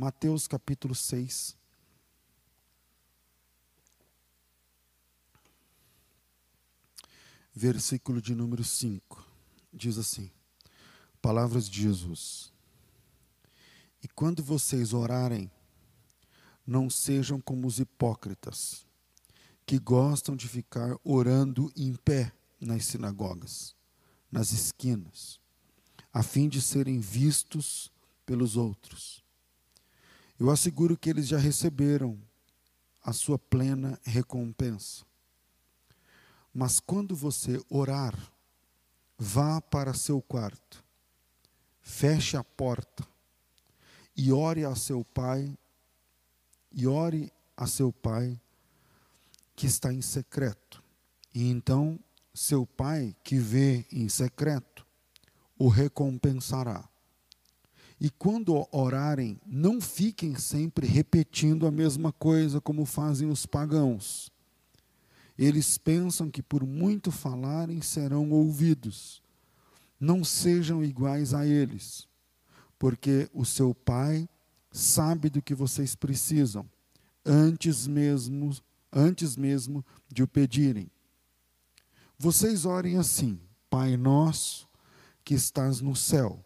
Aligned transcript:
Mateus 0.00 0.48
capítulo 0.48 0.94
6. 0.94 1.54
Versículo 7.54 8.22
de 8.22 8.34
número 8.34 8.64
5. 8.64 9.22
Diz 9.70 9.98
assim: 9.98 10.30
Palavras 11.20 11.68
de 11.68 11.82
Jesus. 11.82 12.50
E 14.02 14.08
quando 14.08 14.42
vocês 14.42 14.94
orarem, 14.94 15.50
não 16.66 16.88
sejam 16.88 17.38
como 17.38 17.66
os 17.66 17.78
hipócritas, 17.78 18.86
que 19.66 19.78
gostam 19.78 20.34
de 20.34 20.48
ficar 20.48 20.96
orando 21.04 21.70
em 21.76 21.94
pé 21.94 22.32
nas 22.58 22.86
sinagogas, 22.86 23.76
nas 24.32 24.50
esquinas, 24.50 25.38
a 26.10 26.22
fim 26.22 26.48
de 26.48 26.62
serem 26.62 27.00
vistos 27.00 27.92
pelos 28.24 28.56
outros. 28.56 29.19
Eu 30.40 30.48
asseguro 30.48 30.96
que 30.96 31.10
eles 31.10 31.28
já 31.28 31.36
receberam 31.36 32.18
a 33.02 33.12
sua 33.12 33.38
plena 33.38 34.00
recompensa. 34.02 35.04
Mas 36.52 36.80
quando 36.80 37.14
você 37.14 37.62
orar, 37.68 38.14
vá 39.18 39.60
para 39.60 39.92
seu 39.92 40.22
quarto, 40.22 40.82
feche 41.82 42.38
a 42.38 42.42
porta 42.42 43.06
e 44.16 44.32
ore 44.32 44.64
a 44.64 44.74
seu 44.74 45.04
pai, 45.04 45.54
e 46.72 46.86
ore 46.86 47.30
a 47.54 47.66
seu 47.66 47.92
pai 47.92 48.40
que 49.54 49.66
está 49.66 49.92
em 49.92 50.00
secreto. 50.00 50.82
E 51.34 51.50
então 51.50 52.00
seu 52.32 52.64
pai 52.64 53.14
que 53.22 53.38
vê 53.38 53.86
em 53.92 54.08
secreto 54.08 54.86
o 55.58 55.68
recompensará. 55.68 56.88
E 58.00 58.08
quando 58.08 58.66
orarem, 58.72 59.38
não 59.46 59.78
fiquem 59.78 60.34
sempre 60.34 60.86
repetindo 60.86 61.66
a 61.66 61.70
mesma 61.70 62.10
coisa 62.10 62.58
como 62.58 62.86
fazem 62.86 63.28
os 63.28 63.44
pagãos. 63.44 64.32
Eles 65.36 65.76
pensam 65.76 66.30
que 66.30 66.42
por 66.42 66.64
muito 66.64 67.12
falarem 67.12 67.82
serão 67.82 68.30
ouvidos. 68.30 69.22
Não 69.98 70.24
sejam 70.24 70.82
iguais 70.82 71.34
a 71.34 71.46
eles, 71.46 72.08
porque 72.78 73.28
o 73.34 73.44
seu 73.44 73.74
Pai 73.74 74.26
sabe 74.72 75.28
do 75.28 75.42
que 75.42 75.54
vocês 75.54 75.94
precisam, 75.94 76.64
antes 77.24 77.86
mesmo, 77.86 78.56
antes 78.90 79.36
mesmo 79.36 79.84
de 80.08 80.22
o 80.22 80.28
pedirem. 80.28 80.90
Vocês 82.18 82.64
orem 82.64 82.96
assim: 82.96 83.38
Pai 83.68 83.96
nosso 83.96 84.66
que 85.22 85.34
estás 85.34 85.82
no 85.82 85.94
céu, 85.94 86.42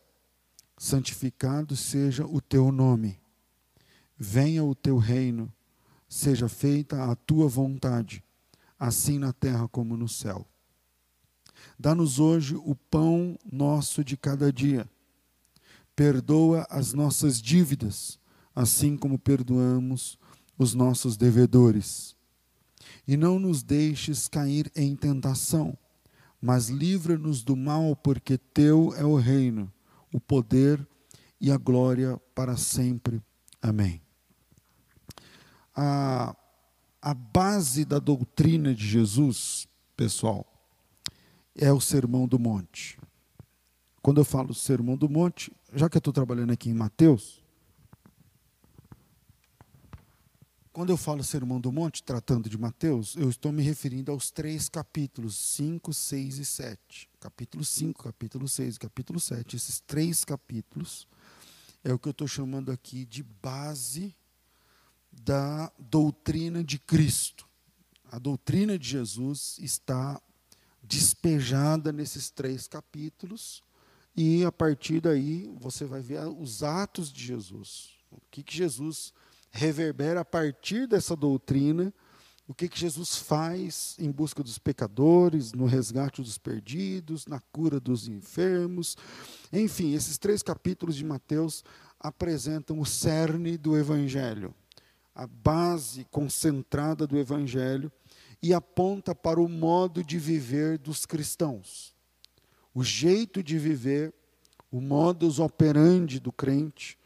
santificado 0.84 1.74
seja 1.74 2.26
o 2.26 2.42
teu 2.42 2.70
nome. 2.70 3.18
Venha 4.18 4.62
o 4.62 4.74
teu 4.74 4.98
reino, 4.98 5.50
seja 6.06 6.46
feita 6.46 7.10
a 7.10 7.16
tua 7.16 7.48
vontade, 7.48 8.22
assim 8.78 9.18
na 9.18 9.32
terra 9.32 9.66
como 9.66 9.96
no 9.96 10.06
céu. 10.06 10.46
Dá-nos 11.78 12.18
hoje 12.18 12.54
o 12.56 12.74
pão 12.74 13.38
nosso 13.50 14.04
de 14.04 14.14
cada 14.14 14.52
dia. 14.52 14.86
Perdoa 15.96 16.66
as 16.68 16.92
nossas 16.92 17.40
dívidas, 17.40 18.18
assim 18.54 18.94
como 18.94 19.18
perdoamos 19.18 20.18
os 20.58 20.74
nossos 20.74 21.16
devedores. 21.16 22.14
E 23.08 23.16
não 23.16 23.38
nos 23.38 23.62
deixes 23.62 24.28
cair 24.28 24.70
em 24.76 24.94
tentação, 24.94 25.78
mas 26.42 26.68
livra-nos 26.68 27.42
do 27.42 27.56
mal, 27.56 27.96
porque 27.96 28.36
teu 28.36 28.92
é 28.94 29.04
o 29.04 29.16
reino, 29.16 29.72
o 30.14 30.20
poder 30.20 30.86
e 31.40 31.50
a 31.50 31.56
glória 31.56 32.16
para 32.36 32.56
sempre. 32.56 33.20
Amém. 33.60 34.00
A, 35.74 36.36
a 37.02 37.12
base 37.12 37.84
da 37.84 37.98
doutrina 37.98 38.72
de 38.72 38.86
Jesus, 38.86 39.66
pessoal, 39.96 40.46
é 41.52 41.72
o 41.72 41.80
Sermão 41.80 42.28
do 42.28 42.38
Monte. 42.38 42.96
Quando 44.00 44.20
eu 44.20 44.24
falo 44.24 44.54
Sermão 44.54 44.96
do 44.96 45.08
Monte, 45.08 45.50
já 45.74 45.88
que 45.88 45.96
eu 45.96 45.98
estou 45.98 46.12
trabalhando 46.12 46.52
aqui 46.52 46.70
em 46.70 46.74
Mateus, 46.74 47.43
quando 50.74 50.90
eu 50.90 50.96
falo 50.96 51.22
Sermão 51.22 51.60
do 51.60 51.70
Monte, 51.70 52.02
tratando 52.02 52.50
de 52.50 52.58
Mateus, 52.58 53.14
eu 53.14 53.30
estou 53.30 53.52
me 53.52 53.62
referindo 53.62 54.10
aos 54.10 54.32
três 54.32 54.68
capítulos, 54.68 55.36
5, 55.36 55.94
6 55.94 56.38
e 56.38 56.44
7. 56.44 57.10
Capítulo 57.20 57.64
5, 57.64 58.02
capítulo 58.02 58.48
6 58.48 58.78
capítulo 58.78 59.20
7. 59.20 59.54
Esses 59.54 59.78
três 59.78 60.24
capítulos 60.24 61.06
é 61.84 61.92
o 61.92 61.98
que 61.98 62.08
eu 62.08 62.10
estou 62.10 62.26
chamando 62.26 62.72
aqui 62.72 63.04
de 63.04 63.22
base 63.22 64.16
da 65.12 65.72
doutrina 65.78 66.64
de 66.64 66.76
Cristo. 66.76 67.46
A 68.10 68.18
doutrina 68.18 68.76
de 68.76 68.88
Jesus 68.88 69.56
está 69.60 70.20
despejada 70.82 71.92
nesses 71.92 72.30
três 72.30 72.66
capítulos, 72.66 73.62
e 74.16 74.44
a 74.44 74.50
partir 74.50 75.00
daí 75.00 75.48
você 75.56 75.84
vai 75.84 76.00
ver 76.00 76.26
os 76.26 76.64
atos 76.64 77.12
de 77.12 77.24
Jesus. 77.24 77.90
O 78.10 78.20
que, 78.28 78.42
que 78.42 78.56
Jesus 78.56 79.14
reverbera 79.54 80.20
a 80.20 80.24
partir 80.24 80.88
dessa 80.88 81.14
doutrina, 81.14 81.94
o 82.46 82.52
que, 82.52 82.68
que 82.68 82.78
Jesus 82.78 83.16
faz 83.16 83.96
em 84.00 84.10
busca 84.10 84.42
dos 84.42 84.58
pecadores, 84.58 85.52
no 85.52 85.64
resgate 85.64 86.20
dos 86.20 86.36
perdidos, 86.36 87.24
na 87.26 87.40
cura 87.52 87.78
dos 87.78 88.08
enfermos. 88.08 88.96
Enfim, 89.52 89.94
esses 89.94 90.18
três 90.18 90.42
capítulos 90.42 90.96
de 90.96 91.04
Mateus 91.04 91.64
apresentam 92.00 92.80
o 92.80 92.84
cerne 92.84 93.56
do 93.56 93.78
Evangelho, 93.78 94.52
a 95.14 95.26
base 95.26 96.04
concentrada 96.10 97.06
do 97.06 97.16
Evangelho 97.16 97.90
e 98.42 98.52
aponta 98.52 99.14
para 99.14 99.40
o 99.40 99.48
modo 99.48 100.02
de 100.02 100.18
viver 100.18 100.78
dos 100.78 101.06
cristãos. 101.06 101.94
O 102.74 102.82
jeito 102.82 103.40
de 103.40 103.56
viver, 103.56 104.12
o 104.70 104.80
modus 104.80 105.38
operandi 105.38 106.18
do 106.18 106.32
crente 106.32 106.98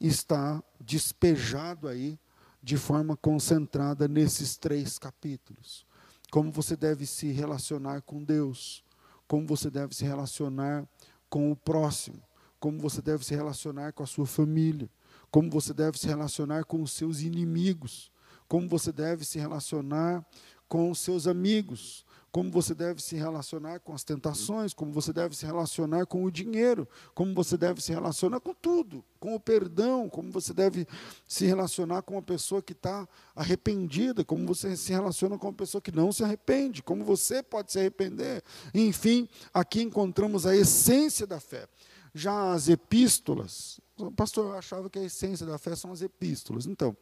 está 0.00 0.62
despejado 0.88 1.86
aí 1.86 2.18
de 2.62 2.78
forma 2.78 3.14
concentrada 3.14 4.08
nesses 4.08 4.56
três 4.56 4.98
capítulos. 4.98 5.86
Como 6.30 6.50
você 6.50 6.74
deve 6.74 7.04
se 7.04 7.30
relacionar 7.30 8.00
com 8.00 8.24
Deus, 8.24 8.82
como 9.26 9.46
você 9.46 9.70
deve 9.70 9.94
se 9.94 10.04
relacionar 10.04 10.88
com 11.28 11.52
o 11.52 11.56
próximo, 11.56 12.22
como 12.58 12.80
você 12.80 13.02
deve 13.02 13.22
se 13.22 13.34
relacionar 13.34 13.92
com 13.92 14.02
a 14.02 14.06
sua 14.06 14.26
família, 14.26 14.88
como 15.30 15.50
você 15.50 15.74
deve 15.74 15.98
se 15.98 16.06
relacionar 16.06 16.64
com 16.64 16.82
os 16.82 16.92
seus 16.92 17.20
inimigos, 17.20 18.10
como 18.48 18.66
você 18.66 18.90
deve 18.90 19.26
se 19.26 19.38
relacionar 19.38 20.24
com 20.66 20.90
os 20.90 21.00
seus 21.00 21.26
amigos, 21.26 22.04
como 22.30 22.50
você 22.50 22.74
deve 22.74 23.02
se 23.02 23.16
relacionar 23.16 23.80
com 23.80 23.94
as 23.94 24.04
tentações, 24.04 24.74
como 24.74 24.92
você 24.92 25.12
deve 25.12 25.34
se 25.34 25.46
relacionar 25.46 26.06
com 26.06 26.24
o 26.24 26.30
dinheiro, 26.30 26.86
como 27.14 27.34
você 27.34 27.56
deve 27.56 27.80
se 27.80 27.92
relacionar 27.92 28.40
com 28.40 28.52
tudo, 28.52 29.04
com 29.18 29.34
o 29.34 29.40
perdão, 29.40 30.08
como 30.08 30.30
você 30.30 30.52
deve 30.52 30.86
se 31.26 31.46
relacionar 31.46 32.02
com 32.02 32.14
uma 32.14 32.22
pessoa 32.22 32.60
que 32.60 32.72
está 32.72 33.08
arrependida, 33.34 34.24
como 34.24 34.46
você 34.46 34.76
se 34.76 34.92
relaciona 34.92 35.38
com 35.38 35.48
uma 35.48 35.54
pessoa 35.54 35.80
que 35.80 35.90
não 35.90 36.12
se 36.12 36.22
arrepende, 36.22 36.82
como 36.82 37.04
você 37.04 37.42
pode 37.42 37.72
se 37.72 37.78
arrepender. 37.78 38.42
Enfim, 38.74 39.28
aqui 39.52 39.80
encontramos 39.80 40.46
a 40.46 40.54
essência 40.54 41.26
da 41.26 41.40
fé. 41.40 41.66
Já 42.14 42.52
as 42.52 42.68
epístolas, 42.68 43.80
pastor, 44.16 44.52
eu 44.52 44.58
achava 44.58 44.90
que 44.90 44.98
a 44.98 45.04
essência 45.04 45.46
da 45.46 45.58
fé 45.58 45.74
são 45.74 45.92
as 45.92 46.02
epístolas. 46.02 46.66
Então, 46.66 46.96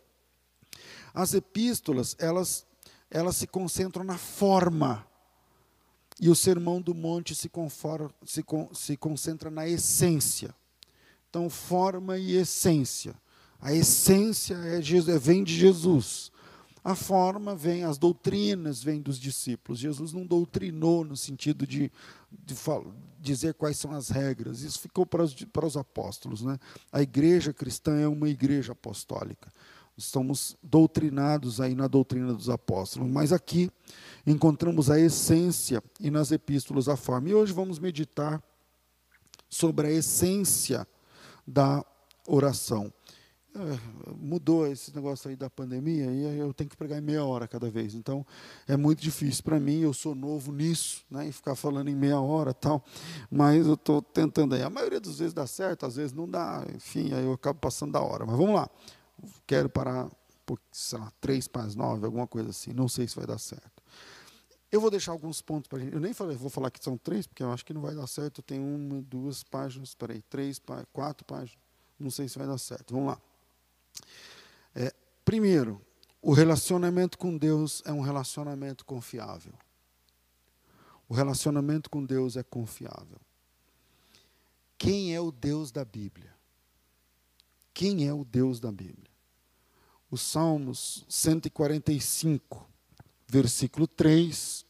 as 1.14 1.32
epístolas, 1.34 2.14
elas 2.18 2.66
elas 3.10 3.36
se 3.36 3.46
concentram 3.46 4.04
na 4.04 4.18
forma. 4.18 5.06
E 6.20 6.30
o 6.30 6.34
Sermão 6.34 6.80
do 6.80 6.94
Monte 6.94 7.34
se, 7.34 7.48
conforma, 7.48 8.10
se, 8.24 8.44
se 8.72 8.96
concentra 8.96 9.50
na 9.50 9.68
essência. 9.68 10.54
Então, 11.28 11.50
forma 11.50 12.16
e 12.16 12.36
essência. 12.36 13.14
A 13.60 13.72
essência 13.72 14.54
é, 14.54 14.78
é, 14.78 15.18
vem 15.18 15.44
de 15.44 15.54
Jesus. 15.54 16.32
A 16.82 16.94
forma 16.94 17.54
vem, 17.54 17.84
as 17.84 17.98
doutrinas 17.98 18.82
vêm 18.82 19.02
dos 19.02 19.18
discípulos. 19.18 19.78
Jesus 19.78 20.12
não 20.12 20.24
doutrinou 20.24 21.04
no 21.04 21.16
sentido 21.16 21.66
de, 21.66 21.90
de 22.30 22.54
dizer 23.20 23.54
quais 23.54 23.76
são 23.76 23.90
as 23.92 24.08
regras. 24.08 24.62
Isso 24.62 24.78
ficou 24.78 25.04
para 25.04 25.22
os, 25.22 25.34
para 25.34 25.66
os 25.66 25.76
apóstolos. 25.76 26.42
Né? 26.42 26.58
A 26.92 27.02
igreja 27.02 27.52
cristã 27.52 27.98
é 27.98 28.08
uma 28.08 28.28
igreja 28.28 28.72
apostólica 28.72 29.52
estamos 29.96 30.56
doutrinados 30.62 31.60
aí 31.60 31.74
na 31.74 31.88
doutrina 31.88 32.34
dos 32.34 32.50
apóstolos, 32.50 33.08
mas 33.08 33.32
aqui 33.32 33.70
encontramos 34.26 34.90
a 34.90 35.00
essência 35.00 35.82
e 35.98 36.10
nas 36.10 36.30
epístolas 36.32 36.88
a 36.88 36.96
forma. 36.96 37.28
E 37.30 37.34
hoje 37.34 37.52
vamos 37.52 37.78
meditar 37.78 38.42
sobre 39.48 39.86
a 39.86 39.90
essência 39.90 40.86
da 41.46 41.84
oração. 42.26 42.92
é, 43.56 44.12
mudou 44.18 44.66
esse 44.66 44.94
negócio 44.94 45.30
aí 45.30 45.36
da 45.36 45.48
pandemia 45.48 46.10
e 46.10 46.38
eu 46.38 46.52
tenho 46.52 46.68
que 46.68 46.76
pregar 46.76 46.98
em 46.98 47.02
meia 47.02 47.24
hora 47.24 47.48
cada 47.48 47.70
vez. 47.70 47.94
Então, 47.94 48.24
é 48.68 48.76
muito 48.76 49.00
difícil 49.00 49.42
para 49.42 49.58
mim, 49.58 49.80
eu 49.80 49.92
sou 49.92 50.14
novo 50.14 50.52
nisso, 50.52 51.04
né, 51.10 51.26
e 51.26 51.32
ficar 51.32 51.54
falando 51.54 51.88
em 51.88 51.94
meia 51.94 52.20
hora 52.20 52.52
tal, 52.52 52.84
mas 53.30 53.66
eu 53.66 53.74
estou 53.74 54.02
tentando 54.02 54.54
aí. 54.54 54.62
A 54.62 54.70
maioria 54.70 55.00
das 55.00 55.18
vezes 55.18 55.32
dá 55.32 55.46
certo, 55.46 55.86
às 55.86 55.96
vezes 55.96 56.12
não 56.12 56.28
dá, 56.28 56.64
enfim, 56.74 57.12
aí 57.14 57.24
eu 57.24 57.32
acabo 57.32 57.58
passando 57.58 57.92
da 57.92 58.00
hora. 58.00 58.26
Mas 58.26 58.36
vamos 58.36 58.54
lá, 58.54 58.68
quero 59.46 59.68
parar, 59.68 60.10
por, 60.44 60.60
sei 60.70 60.98
lá, 60.98 61.12
três 61.20 61.48
para 61.48 61.62
as 61.62 61.74
nove, 61.74 62.04
alguma 62.04 62.26
coisa 62.26 62.50
assim, 62.50 62.72
não 62.72 62.88
sei 62.88 63.06
se 63.06 63.16
vai 63.16 63.26
dar 63.26 63.38
certo. 63.38 63.82
Eu 64.70 64.80
vou 64.80 64.90
deixar 64.90 65.12
alguns 65.12 65.40
pontos 65.40 65.68
para 65.68 65.78
a 65.78 65.80
gente. 65.82 65.94
Eu 65.94 66.00
nem 66.00 66.12
falei, 66.12 66.36
vou 66.36 66.50
falar 66.50 66.70
que 66.70 66.82
são 66.82 66.98
três, 66.98 67.26
porque 67.26 67.42
eu 67.42 67.52
acho 67.52 67.64
que 67.64 67.72
não 67.72 67.80
vai 67.80 67.94
dar 67.94 68.06
certo. 68.06 68.42
Tem 68.42 68.58
uma, 68.58 69.00
duas 69.02 69.42
páginas, 69.42 69.90
espera 69.90 70.12
aí, 70.12 70.22
três, 70.22 70.60
quatro 70.92 71.24
páginas. 71.24 71.58
Não 71.98 72.10
sei 72.10 72.28
se 72.28 72.36
vai 72.36 72.46
dar 72.46 72.58
certo. 72.58 72.92
Vamos 72.92 73.08
lá. 73.08 73.20
É, 74.74 74.92
primeiro, 75.24 75.80
o 76.20 76.32
relacionamento 76.32 77.16
com 77.16 77.38
Deus 77.38 77.82
é 77.86 77.92
um 77.92 78.00
relacionamento 78.00 78.84
confiável. 78.84 79.54
O 81.08 81.14
relacionamento 81.14 81.88
com 81.88 82.04
Deus 82.04 82.36
é 82.36 82.42
confiável. 82.42 83.20
Quem 84.76 85.14
é 85.14 85.20
o 85.20 85.30
Deus 85.30 85.70
da 85.70 85.84
Bíblia? 85.84 86.34
Quem 87.72 88.06
é 88.06 88.12
o 88.12 88.24
Deus 88.24 88.58
da 88.58 88.72
Bíblia? 88.72 89.15
Os 90.10 90.22
Salmos 90.22 91.04
145, 91.08 92.66
versículo 93.26 93.86
3, 93.86 94.64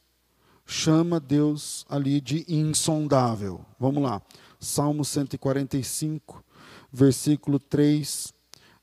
chama 0.64 1.20
Deus 1.20 1.84
ali 1.88 2.20
de 2.20 2.44
insondável. 2.48 3.64
Vamos 3.78 4.02
lá. 4.02 4.20
Salmo 4.58 5.04
145, 5.04 6.42
versículo 6.90 7.58
3, 7.58 8.32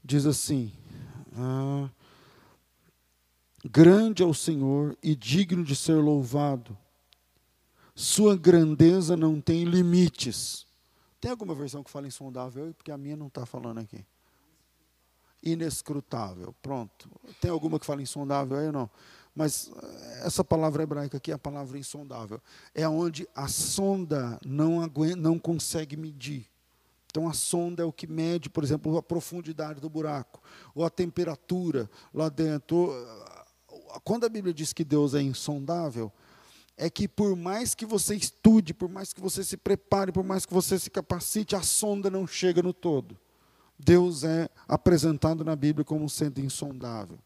diz 0.04 0.26
assim: 0.26 0.72
ah, 1.36 1.90
Grande 3.66 4.22
é 4.22 4.26
o 4.26 4.34
Senhor 4.34 4.98
e 5.02 5.16
digno 5.16 5.64
de 5.64 5.76
ser 5.76 5.96
louvado, 5.96 6.78
sua 7.96 8.36
grandeza 8.36 9.16
não 9.16 9.40
tem 9.40 9.64
limites. 9.64 10.66
Tem 11.20 11.32
alguma 11.32 11.56
versão 11.56 11.84
que 11.84 11.90
fala 11.90 12.08
insondável? 12.08 12.74
Porque 12.74 12.92
a 12.92 12.98
minha 12.98 13.16
não 13.16 13.28
está 13.28 13.46
falando 13.46 13.80
aqui. 13.80 14.06
Inescrutável, 15.44 16.56
pronto. 16.62 17.10
Tem 17.42 17.52
alguma 17.52 17.78
que 17.78 17.86
fala 17.86 18.02
insondável 18.02 18.58
aí 18.58 18.68
ou 18.68 18.72
não? 18.72 18.90
Mas 19.36 19.72
eh, 19.76 20.22
essa 20.26 20.44
palavra 20.44 20.84
hebraica 20.84 21.18
aqui 21.18 21.32
é 21.32 21.34
a 21.34 21.40
palavra 21.40 21.78
insondável. 21.78 22.42
É 22.74 22.88
onde 22.88 23.28
a 23.36 23.48
sonda 23.48 24.40
não, 24.46 24.82
aguenta, 24.82 25.18
não 25.18 25.38
consegue 25.38 25.98
medir. 25.98 26.48
Então 27.08 27.28
a 27.28 27.34
sonda 27.34 27.84
é 27.84 27.86
o 27.86 27.92
que 27.92 28.08
mede, 28.08 28.50
por 28.50 28.64
exemplo, 28.64 28.98
a 28.98 29.04
profundidade 29.04 29.80
do 29.80 29.90
buraco, 29.90 30.42
ou 30.74 30.84
a 30.84 30.90
temperatura 30.90 31.90
lá 32.14 32.28
dentro. 32.30 32.92
Quando 34.04 34.26
a 34.26 34.30
Bíblia 34.30 34.54
diz 34.54 34.74
que 34.74 34.84
Deus 34.84 35.14
é 35.14 35.22
insondável, 35.22 36.12
é 36.76 36.90
que 36.90 37.08
por 37.08 37.36
mais 37.36 37.76
que 37.76 37.86
você 37.86 38.16
estude, 38.16 38.74
por 38.74 38.90
mais 38.90 39.14
que 39.14 39.22
você 39.22 39.44
se 39.44 39.58
prepare, 39.58 40.12
por 40.12 40.24
mais 40.24 40.46
que 40.46 40.54
você 40.54 40.80
se 40.80 40.90
capacite, 40.90 41.56
a 41.56 41.62
sonda 41.62 42.10
não 42.10 42.26
chega 42.26 42.64
no 42.64 42.74
todo. 42.74 43.16
Deus 43.78 44.24
é 44.24 44.50
apresentado 44.68 45.44
na 45.44 45.56
Bíblia 45.56 45.84
como 45.84 46.10
sendo 46.10 46.40
insondável. 46.40 47.20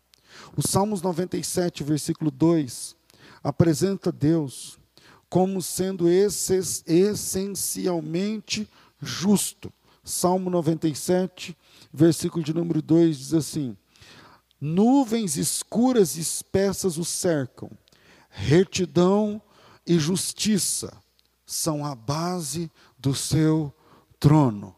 O 0.56 0.68
Salmos 0.68 1.02
97, 1.02 1.84
versículo 1.84 2.32
2, 2.32 2.96
apresenta 3.44 4.12
Deus 4.12 4.80
como 5.30 5.62
sendo 5.62 6.08
essencialmente 6.10 8.68
justo. 9.02 9.72
Salmo 10.04 10.50
97, 10.50 11.56
versículo 11.92 12.44
de 12.44 12.54
número 12.54 12.82
2 12.82 13.18
diz 13.18 13.34
assim: 13.34 13.76
Nuvens 14.60 15.36
escuras 15.36 16.16
e 16.16 16.22
espessas 16.22 16.98
o 16.98 17.04
cercam, 17.04 17.70
retidão 18.30 19.42
e 19.86 20.00
justiça 20.00 20.96
são 21.46 21.86
a 21.86 21.94
base 21.94 22.72
do 22.98 23.14
seu 23.14 23.74
trono. 24.20 24.74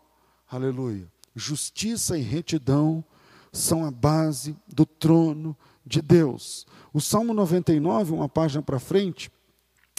Aleluia. 0.49 1.07
Justiça 1.39 2.17
e 2.17 2.21
retidão 2.21 3.03
são 3.51 3.85
a 3.85 3.89
base 3.89 4.57
do 4.67 4.85
trono 4.85 5.57
de 5.85 6.01
Deus. 6.01 6.67
O 6.93 6.99
Salmo 6.99 7.33
99, 7.33 8.11
uma 8.11 8.27
página 8.27 8.61
para 8.61 8.77
frente, 8.77 9.31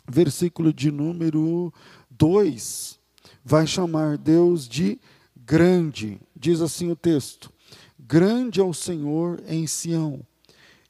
versículo 0.06 0.70
de 0.70 0.90
número 0.92 1.72
2, 2.10 3.00
vai 3.42 3.66
chamar 3.66 4.18
Deus 4.18 4.68
de 4.68 5.00
grande, 5.34 6.20
diz 6.36 6.60
assim 6.60 6.90
o 6.90 6.96
texto: 6.96 7.50
grande 7.98 8.60
é 8.60 8.62
o 8.62 8.74
Senhor 8.74 9.42
em 9.48 9.66
Sião, 9.66 10.20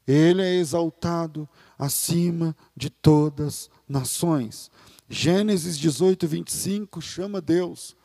ele 0.05 0.41
é 0.41 0.55
exaltado 0.55 1.47
acima 1.79 2.55
de 2.75 2.89
todas 2.89 3.69
nações. 3.87 4.69
Gênesis 5.09 5.77
18, 5.77 6.27
25 6.27 7.01
chama 7.01 7.39
Deus 7.39 7.95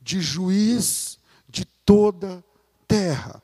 de 0.00 0.20
juiz 0.20 1.17
toda 1.88 2.44
terra. 2.86 3.42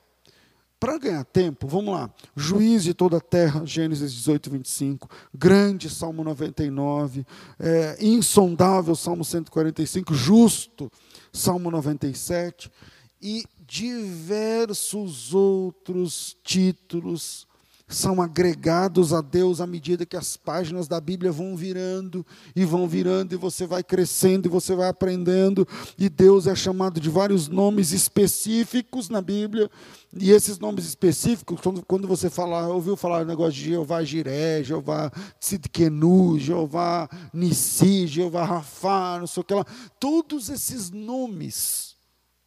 Para 0.79 0.99
ganhar 0.99 1.25
tempo, 1.25 1.67
vamos 1.67 1.95
lá. 1.95 2.13
Juiz 2.35 2.83
de 2.83 2.93
toda 2.93 3.17
a 3.17 3.19
terra, 3.19 3.65
Gênesis 3.65 4.13
18, 4.13 4.51
25. 4.51 5.09
Grande, 5.33 5.89
Salmo 5.89 6.23
99. 6.23 7.25
É, 7.57 7.97
insondável, 7.99 8.95
Salmo 8.95 9.25
145. 9.25 10.13
Justo, 10.13 10.91
Salmo 11.33 11.71
97, 11.71 12.71
e 13.19 13.45
diversos 13.65 15.33
outros 15.33 16.37
títulos 16.43 17.47
são 17.87 18.19
agregados 18.19 19.13
a 19.13 19.21
Deus 19.21 19.61
à 19.61 19.67
medida 19.67 20.05
que 20.05 20.17
as 20.17 20.35
páginas 20.35 20.87
da 20.87 20.99
Bíblia 20.99 21.31
vão 21.31 21.55
virando 21.55 22.25
e 22.55 22.65
vão 22.65 22.87
virando, 22.87 23.33
e 23.33 23.37
você 23.37 23.67
vai 23.67 23.83
crescendo 23.83 24.47
e 24.47 24.49
você 24.49 24.75
vai 24.75 24.89
aprendendo, 24.89 25.67
e 25.97 26.09
Deus 26.09 26.47
é 26.47 26.55
chamado 26.55 26.99
de 26.99 27.09
vários 27.09 27.47
nomes 27.47 27.91
específicos 27.91 29.07
na 29.07 29.21
Bíblia, 29.21 29.69
e 30.17 30.31
esses 30.31 30.57
nomes 30.57 30.85
específicos, 30.85 31.59
quando, 31.87 32.07
você 32.07 32.29
falar, 32.29 32.67
ouviu 32.69 32.95
falar 32.95 33.21
o 33.21 33.27
negócio 33.27 33.53
de 33.53 33.69
Jeová 33.69 34.03
Jiré, 34.03 34.63
Jeová 34.63 35.11
Tzidkenu, 35.39 36.39
Jeová 36.39 37.07
Nissi, 37.31 38.07
Jeová 38.07 38.45
Rafá, 38.45 39.19
não 39.19 39.27
sei 39.27 39.41
o 39.41 39.43
que 39.43 39.53
lá, 39.53 39.65
todos 39.99 40.49
esses 40.49 40.89
nomes 40.89 41.95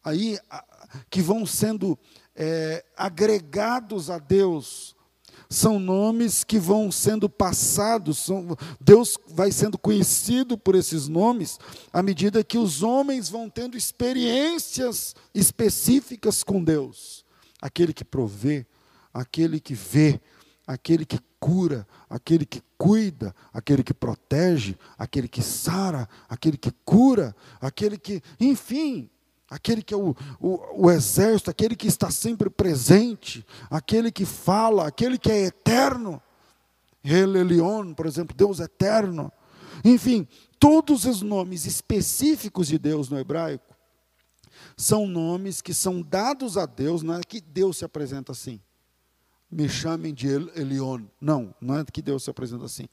aí 0.03 0.37
que 1.09 1.21
vão 1.21 1.45
sendo 1.45 1.97
é, 2.35 2.83
agregados 2.97 4.09
a 4.09 4.17
Deus, 4.17 4.95
são 5.49 5.79
nomes 5.79 6.43
que 6.43 6.59
vão 6.59 6.91
sendo 6.91 7.27
passados, 7.27 8.19
são, 8.19 8.55
Deus 8.79 9.17
vai 9.27 9.51
sendo 9.51 9.79
conhecido 9.79 10.55
por 10.55 10.75
esses 10.75 11.07
nomes 11.07 11.59
à 11.91 12.03
medida 12.03 12.43
que 12.43 12.57
os 12.57 12.83
homens 12.83 13.29
vão 13.29 13.49
tendo 13.49 13.75
experiências 13.75 15.15
específicas 15.33 16.43
com 16.43 16.63
Deus. 16.63 17.25
Aquele 17.59 17.93
que 17.93 18.05
provê, 18.05 18.65
aquele 19.11 19.59
que 19.59 19.73
vê, 19.73 20.21
aquele 20.67 21.03
que 21.03 21.19
cura, 21.39 21.87
aquele 22.07 22.45
que 22.45 22.61
cuida, 22.77 23.35
aquele 23.51 23.83
que 23.83 23.93
protege, 23.93 24.77
aquele 24.99 25.27
que 25.27 25.41
sara, 25.41 26.07
aquele 26.29 26.57
que 26.57 26.71
cura, 26.85 27.35
aquele 27.59 27.97
que, 27.97 28.21
enfim, 28.39 29.09
aquele 29.49 29.81
que 29.81 29.93
é 29.93 29.97
o, 29.97 30.15
o, 30.39 30.85
o, 30.85 30.91
exército, 30.91 31.49
aquele 31.49 31.75
que 31.75 31.87
está 31.87 32.11
sempre 32.11 32.49
presente, 32.49 33.45
aquele 33.69 34.11
que 34.11 34.25
fala, 34.25 34.87
aquele 34.87 35.17
que 35.17 35.31
é 35.31 35.45
eterno. 35.45 36.21
Elelion, 37.03 37.93
por 37.93 38.05
exemplo, 38.05 38.35
Deus 38.35 38.59
eterno. 38.59 39.31
Enfim, 39.83 40.27
todos 40.59 41.05
os 41.05 41.21
nomes 41.21 41.65
específicos 41.65 42.67
de 42.67 42.77
Deus 42.77 43.09
no 43.09 43.17
hebraico 43.17 43.75
são 44.75 45.07
nomes 45.07 45.61
que 45.61 45.73
são 45.73 46.01
dados 46.01 46.57
a 46.57 46.65
Deus, 46.65 47.01
não 47.01 47.15
é 47.15 47.21
que 47.21 47.41
Deus 47.41 47.77
se 47.77 47.85
apresenta 47.85 48.31
assim. 48.31 48.59
Me 49.51 49.67
chamem 49.67 50.13
de 50.13 50.27
Elion. 50.27 51.05
Não, 51.19 51.55
não 51.59 51.79
é 51.79 51.83
que 51.83 52.03
Deus 52.03 52.23
se 52.23 52.29
apresenta 52.29 52.65
assim. 52.65 52.87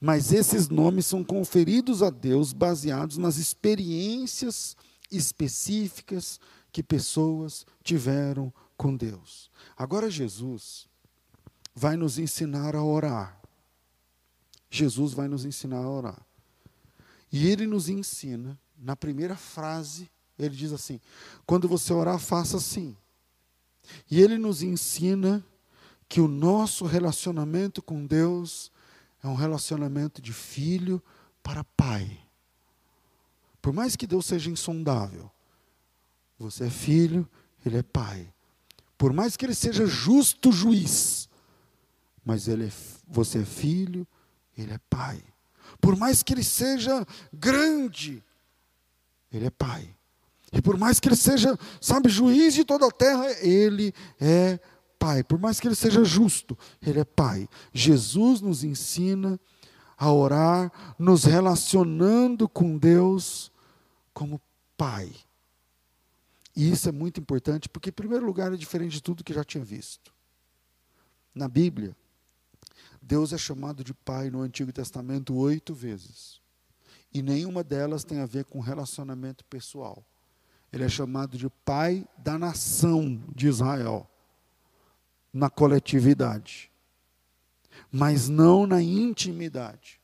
Mas 0.00 0.32
esses 0.32 0.68
nomes 0.68 1.04
são 1.04 1.22
conferidos 1.22 2.02
a 2.02 2.08
Deus 2.08 2.52
baseados 2.54 3.18
nas 3.18 3.36
experiências 3.36 4.74
específicas 5.10 6.40
que 6.70 6.82
pessoas 6.82 7.66
tiveram 7.82 8.52
com 8.76 8.96
Deus. 8.96 9.50
Agora, 9.76 10.10
Jesus 10.10 10.86
vai 11.74 11.96
nos 11.96 12.18
ensinar 12.18 12.74
a 12.74 12.82
orar. 12.82 13.40
Jesus 14.70 15.12
vai 15.12 15.28
nos 15.28 15.44
ensinar 15.44 15.84
a 15.84 15.88
orar. 15.88 16.26
E 17.32 17.48
ele 17.48 17.66
nos 17.66 17.88
ensina, 17.88 18.58
na 18.76 18.96
primeira 18.96 19.36
frase, 19.36 20.10
ele 20.38 20.54
diz 20.54 20.72
assim: 20.72 21.00
quando 21.46 21.68
você 21.68 21.92
orar, 21.92 22.18
faça 22.18 22.56
assim. 22.56 22.96
E 24.10 24.20
ele 24.20 24.38
nos 24.38 24.62
ensina 24.62 25.44
que 26.08 26.20
o 26.20 26.28
nosso 26.28 26.86
relacionamento 26.86 27.82
com 27.82 28.06
Deus 28.06 28.70
é 29.22 29.26
um 29.26 29.34
relacionamento 29.34 30.22
de 30.22 30.32
filho 30.32 31.02
para 31.42 31.64
pai. 31.64 32.18
Por 33.60 33.72
mais 33.72 33.96
que 33.96 34.06
Deus 34.06 34.26
seja 34.26 34.50
insondável, 34.50 35.30
você 36.38 36.66
é 36.66 36.70
filho, 36.70 37.28
ele 37.64 37.78
é 37.78 37.82
pai. 37.82 38.32
Por 38.96 39.12
mais 39.12 39.36
que 39.36 39.44
ele 39.44 39.54
seja 39.54 39.86
justo 39.86 40.50
juiz, 40.52 41.28
mas 42.24 42.48
ele 42.48 42.66
é, 42.66 42.72
você 43.06 43.38
é 43.38 43.44
filho, 43.44 44.06
ele 44.56 44.72
é 44.72 44.80
pai. 44.90 45.22
Por 45.80 45.96
mais 45.96 46.22
que 46.22 46.32
ele 46.32 46.44
seja 46.44 47.06
grande, 47.32 48.22
ele 49.32 49.46
é 49.46 49.50
pai. 49.50 49.94
E 50.52 50.62
por 50.62 50.78
mais 50.78 50.98
que 50.98 51.08
ele 51.08 51.16
seja, 51.16 51.58
sabe, 51.80 52.08
juiz 52.08 52.54
de 52.54 52.64
toda 52.64 52.86
a 52.86 52.90
terra, 52.90 53.30
ele 53.40 53.92
é 54.20 54.58
pai. 54.98 55.22
Por 55.22 55.38
mais 55.38 55.60
que 55.60 55.68
ele 55.68 55.74
seja 55.74 56.02
justo, 56.04 56.56
ele 56.80 57.00
é 57.00 57.04
pai. 57.04 57.48
Jesus 57.72 58.40
nos 58.40 58.64
ensina 58.64 59.38
a 59.98 60.12
orar, 60.12 60.72
nos 60.96 61.24
relacionando 61.24 62.48
com 62.48 62.78
Deus 62.78 63.50
como 64.14 64.40
pai. 64.76 65.12
E 66.54 66.70
isso 66.70 66.88
é 66.88 66.92
muito 66.92 67.20
importante, 67.20 67.68
porque, 67.68 67.90
em 67.90 67.92
primeiro 67.92 68.24
lugar, 68.24 68.52
é 68.52 68.56
diferente 68.56 68.92
de 68.92 69.02
tudo 69.02 69.24
que 69.24 69.34
já 69.34 69.42
tinha 69.42 69.64
visto. 69.64 70.14
Na 71.34 71.48
Bíblia, 71.48 71.96
Deus 73.02 73.32
é 73.32 73.38
chamado 73.38 73.82
de 73.82 73.92
Pai 73.92 74.30
no 74.30 74.40
Antigo 74.40 74.72
Testamento 74.72 75.34
oito 75.36 75.74
vezes. 75.74 76.40
E 77.12 77.22
nenhuma 77.22 77.64
delas 77.64 78.04
tem 78.04 78.20
a 78.20 78.26
ver 78.26 78.44
com 78.44 78.60
relacionamento 78.60 79.44
pessoal. 79.44 80.04
Ele 80.72 80.84
é 80.84 80.88
chamado 80.88 81.38
de 81.38 81.48
Pai 81.64 82.06
da 82.18 82.38
nação 82.38 83.22
de 83.34 83.48
Israel, 83.48 84.08
na 85.32 85.48
coletividade, 85.48 86.70
mas 87.90 88.28
não 88.28 88.66
na 88.66 88.82
intimidade. 88.82 90.00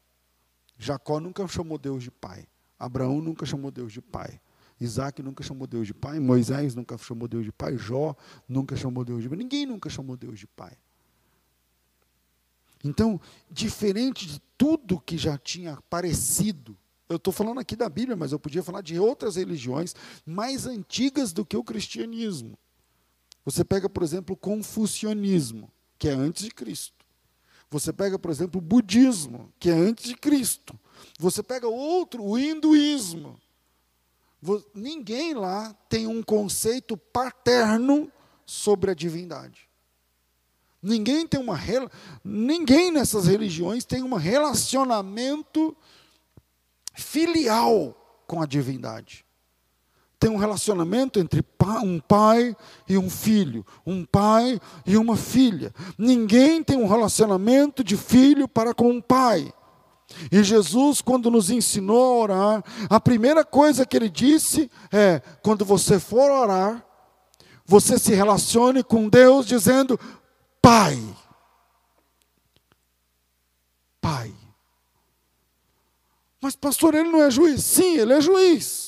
Jacó 0.79 1.21
nunca 1.21 1.47
chamou 1.47 1.79
Deus 1.79 2.03
de 2.03 2.11
Pai. 2.11 2.47
Abraão 2.79 3.21
nunca 3.21 3.47
chamou 3.47 3.71
Deus 3.71 3.93
de 3.93 4.01
Pai. 4.01 4.41
Isaac 4.81 5.23
nunca 5.23 5.43
chamou 5.43 5.67
Deus 5.67 5.87
de 5.87 5.95
pai, 5.95 6.19
Moisés 6.19 6.75
nunca 6.75 6.99
chamou 6.99 7.29
Deus 7.29 7.45
de 7.45 7.53
pai, 7.53 7.77
Jó 7.77 8.17
nunca 8.49 8.77
chamou 8.77 9.05
Deus 9.05 9.23
de 9.23 9.29
pai, 9.29 9.39
ninguém 9.39 9.67
nunca 9.67 9.89
chamou 9.89 10.17
Deus 10.17 10.39
de 10.39 10.47
pai. 10.47 10.77
Então, 12.83 13.21
diferente 13.51 14.27
de 14.27 14.41
tudo 14.59 15.01
que 15.01 15.17
já 15.17 15.39
tinha 15.39 15.75
aparecido, 15.75 16.77
eu 17.09 17.17
estou 17.17 17.33
falando 17.33 17.61
aqui 17.61 17.75
da 17.75 17.89
Bíblia, 17.89 18.17
mas 18.17 18.33
eu 18.33 18.39
podia 18.39 18.63
falar 18.63 18.83
de 18.83 18.99
outras 18.99 19.37
religiões 19.37 19.95
mais 20.27 20.67
antigas 20.67 21.33
do 21.33 21.47
que 21.47 21.57
o 21.57 21.65
cristianismo. 21.65 22.59
Você 23.45 23.65
pega, 23.65 23.89
por 23.89 24.03
exemplo, 24.03 24.35
o 24.35 24.39
confucionismo, 24.39 25.71
que 25.99 26.09
é 26.09 26.13
antes 26.13 26.45
de 26.45 26.51
Cristo. 26.51 27.04
Você 27.75 27.93
pega, 27.93 28.17
por 28.17 28.31
exemplo, 28.31 28.59
o 28.59 28.63
budismo, 28.63 29.53
que 29.59 29.69
é 29.69 29.73
antes 29.73 30.05
de 30.05 30.15
Cristo. 30.15 30.79
Você 31.19 31.43
pega 31.43 31.67
outro, 31.67 32.23
o 32.23 32.39
hinduísmo, 32.39 33.37
Ninguém 34.75 35.35
lá 35.35 35.75
tem 35.89 36.07
um 36.07 36.23
conceito 36.23 36.97
paterno 36.97 38.13
sobre 38.47 38.93
a 38.93 38.95
divindade. 38.95 39.69
Ninguém 40.81 41.27
tem 41.27 41.41
uma 41.41 41.59
ninguém 42.23 42.93
nessas 42.93 43.27
religiões 43.27 43.85
tem 43.85 44.05
um 44.05 44.15
relacionamento 44.15 45.77
filial 46.93 48.23
com 48.27 48.41
a 48.41 48.47
divindade. 48.47 49.24
Tem 50.25 50.31
um 50.31 50.39
relacionamento 50.39 51.21
entre 51.21 51.45
um 51.83 52.01
pai 52.01 52.57
e 52.89 52.97
um 52.97 53.11
filho, 53.11 53.63
um 53.85 54.07
pai 54.07 54.59
e 54.87 54.97
uma 54.97 55.19
filha. 55.19 55.71
Ninguém 55.99 56.65
tem 56.65 56.79
um 56.79 56.87
relacionamento 56.87 57.85
de 57.85 57.95
filho 57.95 58.49
para 58.49 58.73
com 58.73 58.89
um 58.89 59.03
pai. 59.03 59.53
E 60.33 60.43
Jesus, 60.43 61.03
quando 61.03 61.31
nos 61.31 61.51
ensinou 61.51 62.03
a 62.03 62.23
orar, 62.23 62.65
a 62.89 62.99
primeira 62.99 63.45
coisa 63.45 63.85
que 63.85 63.95
ele 63.95 64.09
disse 64.09 64.71
é: 64.91 65.21
quando 65.43 65.63
você 65.63 66.01
for 66.01 66.31
orar, 66.31 66.83
você 67.67 67.99
se 67.99 68.15
relacione 68.15 68.83
com 68.83 69.11
Deus 69.11 69.45
dizendo: 69.45 70.01
Pai. 70.63 70.99
Pai. 74.01 74.35
Mas, 76.41 76.57
pastor, 76.57 76.95
ele 76.95 77.11
não 77.11 77.23
é 77.23 77.31
juiz? 77.31 77.63
Sim, 77.63 77.99
ele 77.99 78.15
é 78.15 78.23
juiz. 78.23 78.84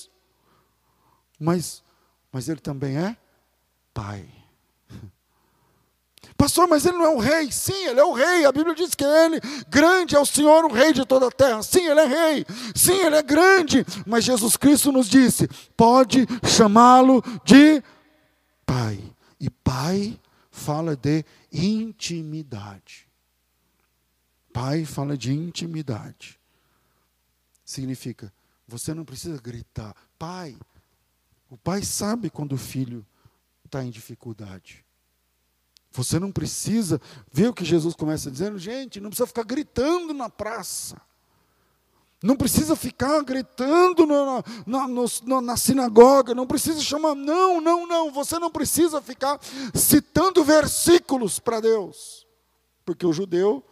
Mas, 1.38 1.82
mas 2.32 2.48
ele 2.48 2.60
também 2.60 2.96
é 2.96 3.16
Pai. 3.92 4.28
Pastor, 6.36 6.68
mas 6.68 6.84
ele 6.84 6.98
não 6.98 7.04
é 7.04 7.10
o 7.10 7.18
rei. 7.18 7.50
Sim, 7.50 7.86
ele 7.86 8.00
é 8.00 8.04
o 8.04 8.12
rei. 8.12 8.44
A 8.44 8.52
Bíblia 8.52 8.74
diz 8.74 8.94
que 8.94 9.04
ele, 9.04 9.40
grande 9.68 10.14
é 10.14 10.20
o 10.20 10.26
Senhor, 10.26 10.64
o 10.64 10.72
rei 10.72 10.92
de 10.92 11.04
toda 11.04 11.28
a 11.28 11.30
terra. 11.30 11.62
Sim, 11.62 11.86
ele 11.86 12.00
é 12.00 12.06
rei. 12.06 12.46
Sim, 12.74 12.98
ele 12.98 13.16
é 13.16 13.22
grande. 13.22 13.84
Mas 14.06 14.24
Jesus 14.24 14.56
Cristo 14.56 14.92
nos 14.92 15.08
disse: 15.08 15.48
pode 15.76 16.26
chamá-lo 16.44 17.22
de 17.44 17.82
Pai. 18.64 19.02
E 19.40 19.48
Pai 19.48 20.18
fala 20.50 20.96
de 20.96 21.24
intimidade. 21.52 23.06
Pai 24.52 24.86
fala 24.86 25.16
de 25.16 25.32
intimidade. 25.32 26.40
Significa, 27.62 28.32
você 28.66 28.94
não 28.94 29.04
precisa 29.04 29.38
gritar, 29.40 29.94
Pai. 30.18 30.56
O 31.48 31.56
pai 31.56 31.82
sabe 31.82 32.30
quando 32.30 32.52
o 32.52 32.58
filho 32.58 33.06
está 33.64 33.84
em 33.84 33.90
dificuldade. 33.90 34.84
Você 35.92 36.18
não 36.18 36.30
precisa 36.30 37.00
ver 37.32 37.48
o 37.48 37.54
que 37.54 37.64
Jesus 37.64 37.94
começa 37.94 38.30
dizendo, 38.30 38.58
gente, 38.58 39.00
não 39.00 39.08
precisa 39.08 39.26
ficar 39.26 39.44
gritando 39.44 40.12
na 40.12 40.28
praça. 40.28 41.00
Não 42.22 42.36
precisa 42.36 42.74
ficar 42.74 43.22
gritando 43.22 44.06
na, 44.06 44.42
na, 44.66 44.88
na, 44.88 45.40
na, 45.40 45.56
sinagoga, 45.56 46.34
não 46.34 46.46
precisa 46.46 46.80
chamar, 46.80 47.14
não, 47.14 47.60
não, 47.60 47.86
não, 47.86 48.10
você 48.10 48.38
não 48.38 48.50
precisa 48.50 49.02
ficar 49.02 49.38
citando 49.74 50.42
versículos 50.42 51.38
para 51.38 51.60
Deus, 51.60 52.26
porque 52.84 53.06
o 53.06 53.12
judeu 53.12 53.62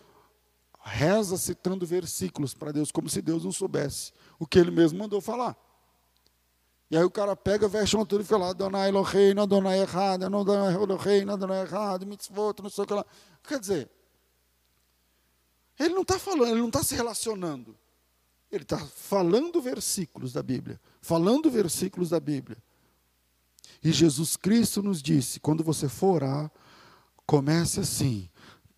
reza 0.84 1.38
citando 1.38 1.86
versículos 1.86 2.52
para 2.54 2.70
Deus, 2.70 2.92
como 2.92 3.08
se 3.08 3.22
Deus 3.22 3.44
não 3.44 3.52
soubesse 3.52 4.12
o 4.38 4.46
que 4.46 4.58
ele 4.58 4.70
mesmo 4.70 4.98
mandou 4.98 5.20
falar. 5.20 5.56
E 6.90 6.96
aí 6.96 7.02
o 7.02 7.10
cara 7.10 7.34
pega, 7.34 7.66
veste 7.66 7.96
uma 7.96 8.04
tudo 8.04 8.20
e 8.20 8.24
fica 8.24 8.36
lá, 8.36 8.50
Adonai 8.50 8.88
Elohei, 8.88 9.32
Adonai 9.32 9.80
errada, 9.80 10.26
Adonai 10.26 10.74
Elohei, 10.74 11.22
Adonai 11.22 11.62
errado, 11.62 12.06
mitzvot, 12.06 12.62
não 12.62 12.70
sei 12.70 12.84
o 12.84 12.86
que 12.86 12.94
lá. 12.94 13.04
Quer 13.42 13.58
dizer, 13.58 13.90
ele 15.78 15.94
não 15.94 16.02
está 16.02 16.18
falando, 16.18 16.50
ele 16.50 16.60
não 16.60 16.68
está 16.68 16.82
se 16.82 16.94
relacionando. 16.94 17.76
Ele 18.50 18.62
está 18.62 18.78
falando 18.78 19.60
versículos 19.60 20.32
da 20.32 20.42
Bíblia, 20.42 20.80
falando 21.00 21.50
versículos 21.50 22.10
da 22.10 22.20
Bíblia. 22.20 22.56
E 23.82 23.90
Jesus 23.90 24.36
Cristo 24.36 24.82
nos 24.82 25.02
disse: 25.02 25.40
quando 25.40 25.64
você 25.64 25.88
for 25.88 26.22
orar, 26.22 26.52
comece 27.26 27.80
assim, 27.80 28.30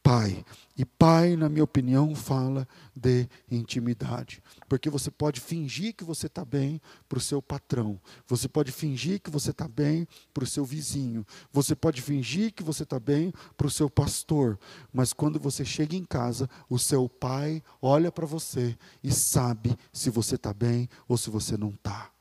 Pai, 0.07 0.45
e 0.79 0.85
pai, 0.85 1.35
na 1.35 1.49
minha 1.49 1.65
opinião, 1.65 2.15
fala 2.15 2.69
de 2.95 3.29
intimidade. 3.51 4.41
Porque 4.69 4.89
você 4.89 5.11
pode 5.11 5.41
fingir 5.41 5.97
que 5.97 6.05
você 6.05 6.29
está 6.29 6.45
bem 6.45 6.81
para 7.09 7.19
o 7.19 7.21
seu 7.21 7.43
patrão. 7.43 8.01
Você 8.29 8.47
pode 8.47 8.71
fingir 8.71 9.21
que 9.21 9.33
você 9.33 9.51
está 9.51 9.67
bem 9.67 10.07
para 10.33 10.45
o 10.45 10.47
seu 10.47 10.65
vizinho. 10.65 11.27
Você 11.53 11.75
pode 11.75 12.01
fingir 12.01 12.53
que 12.53 12.63
você 12.63 12.85
está 12.85 13.01
bem 13.01 13.33
para 13.57 13.67
o 13.67 13.71
seu 13.71 13.91
pastor. 13.91 14.61
Mas 14.93 15.13
quando 15.13 15.41
você 15.41 15.65
chega 15.65 15.97
em 15.97 16.05
casa, 16.05 16.49
o 16.71 16.79
seu 16.79 17.09
pai 17.09 17.61
olha 17.83 18.13
para 18.13 18.27
você 18.27 18.79
e 19.03 19.11
sabe 19.11 19.77
se 19.93 20.09
você 20.09 20.37
está 20.37 20.55
bem 20.55 20.89
ou 21.09 21.17
se 21.17 21.31
você 21.31 21.57
não 21.57 21.71
está. 21.71 22.13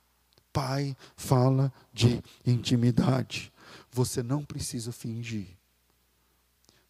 Pai 0.51 0.98
fala 1.15 1.72
de 1.94 2.20
intimidade. 2.44 3.54
Você 3.92 4.24
não 4.24 4.44
precisa 4.44 4.92
fingir 4.92 5.56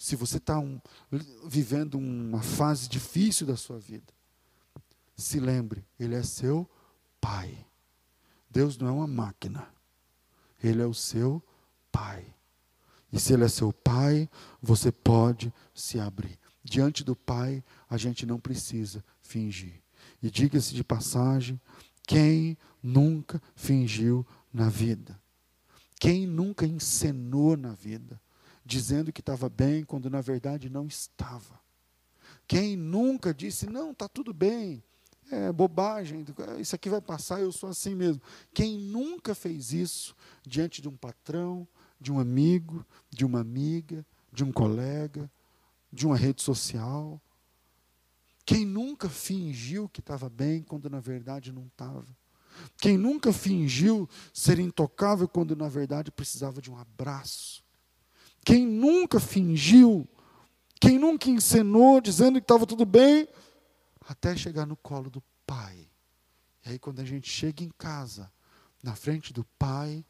se 0.06 0.16
você 0.16 0.38
está 0.38 0.60
um, 0.60 0.80
vivendo 1.48 1.98
uma 1.98 2.40
fase 2.40 2.88
difícil 2.88 3.48
da 3.48 3.58
sua 3.58 3.80
vida, 3.80 4.14
se 5.18 5.40
lembre, 5.40 5.84
Ele 6.00 6.14
é 6.14 6.22
seu 6.22 6.70
Pai. 7.20 7.66
Deus 8.48 8.78
não 8.78 8.88
é 8.88 8.92
uma 8.92 9.08
máquina, 9.08 9.68
Ele 10.64 10.80
é 10.80 10.86
o 10.86 10.94
seu 10.94 11.42
Pai. 11.92 12.24
E 13.12 13.20
se 13.20 13.34
Ele 13.34 13.46
é 13.46 13.48
seu 13.48 13.74
Pai, 13.74 14.30
você 14.62 14.92
pode 14.92 15.52
se 15.74 16.00
abrir. 16.00 16.38
Diante 16.64 17.04
do 17.04 17.16
Pai, 17.16 17.64
a 17.90 17.98
gente 17.98 18.28
não 18.28 18.40
precisa 18.40 19.04
fingir. 19.24 19.82
E 20.22 20.30
diga-se 20.30 20.76
de 20.76 20.84
passagem, 20.84 21.60
quem 22.04 22.56
nunca 22.84 23.42
fingiu 23.56 24.24
na 24.54 24.70
vida? 24.70 25.20
Quem 26.00 26.28
nunca 26.28 26.64
encenou 26.64 27.58
na 27.58 27.74
vida? 27.74 28.22
Dizendo 28.66 29.14
que 29.14 29.22
estava 29.22 29.48
bem, 29.48 29.84
quando 29.84 30.10
na 30.10 30.22
verdade 30.22 30.70
não 30.70 30.88
estava. 30.88 31.60
Quem 32.48 32.76
nunca 32.76 33.34
disse, 33.34 33.68
não, 33.68 33.92
está 33.92 34.08
tudo 34.08 34.34
bem, 34.34 34.84
é 35.32 35.52
bobagem, 35.52 36.26
isso 36.60 36.76
aqui 36.76 36.90
vai 36.90 37.02
passar, 37.02 37.42
eu 37.42 37.52
sou 37.52 37.70
assim 37.70 37.96
mesmo. 37.96 38.22
Quem 38.54 38.78
nunca 38.78 39.36
fez 39.36 39.72
isso 39.72 40.16
diante 40.44 40.82
de 40.82 40.90
um 40.90 40.96
patrão, 40.96 41.68
de 42.00 42.12
um 42.12 42.20
amigo, 42.20 42.86
de 43.10 43.26
uma 43.26 43.40
amiga, 43.40 44.06
de 44.32 44.44
um 44.44 44.52
colega, 44.52 45.32
de 45.92 46.06
uma 46.06 46.16
rede 46.16 46.42
social? 46.42 47.22
Quem 48.46 48.66
nunca 48.66 49.10
fingiu 49.10 49.90
que 49.90 50.00
estava 50.00 50.30
bem 50.30 50.62
quando 50.62 50.90
na 50.90 51.00
verdade 51.00 51.52
não 51.52 51.66
estava? 51.66 52.16
Quem 52.78 52.98
nunca 52.98 53.34
fingiu 53.34 54.08
ser 54.32 54.60
intocável 54.60 55.28
quando 55.28 55.56
na 55.56 55.68
verdade 55.68 56.12
precisava 56.12 56.62
de 56.62 56.70
um 56.70 56.78
abraço? 56.78 57.65
Quem 58.46 58.66
nunca 58.66 59.20
fingiu, 59.20 60.08
quem 60.80 61.00
nunca 61.00 61.30
encenou 61.32 62.00
dizendo 62.00 62.40
que 62.40 62.44
estava 62.44 62.68
tudo 62.68 62.86
bem, 62.86 63.28
até 64.08 64.38
chegar 64.38 64.68
no 64.68 64.78
colo 64.78 65.10
do 65.10 65.22
Pai. 65.48 65.90
E 66.64 66.70
aí, 66.70 66.80
quando 66.80 67.00
a 67.00 67.04
gente 67.04 67.28
chega 67.28 67.64
em 67.64 67.72
casa, 67.76 68.32
na 68.84 68.96
frente 68.96 69.34
do 69.34 69.44
Pai, 69.58 70.06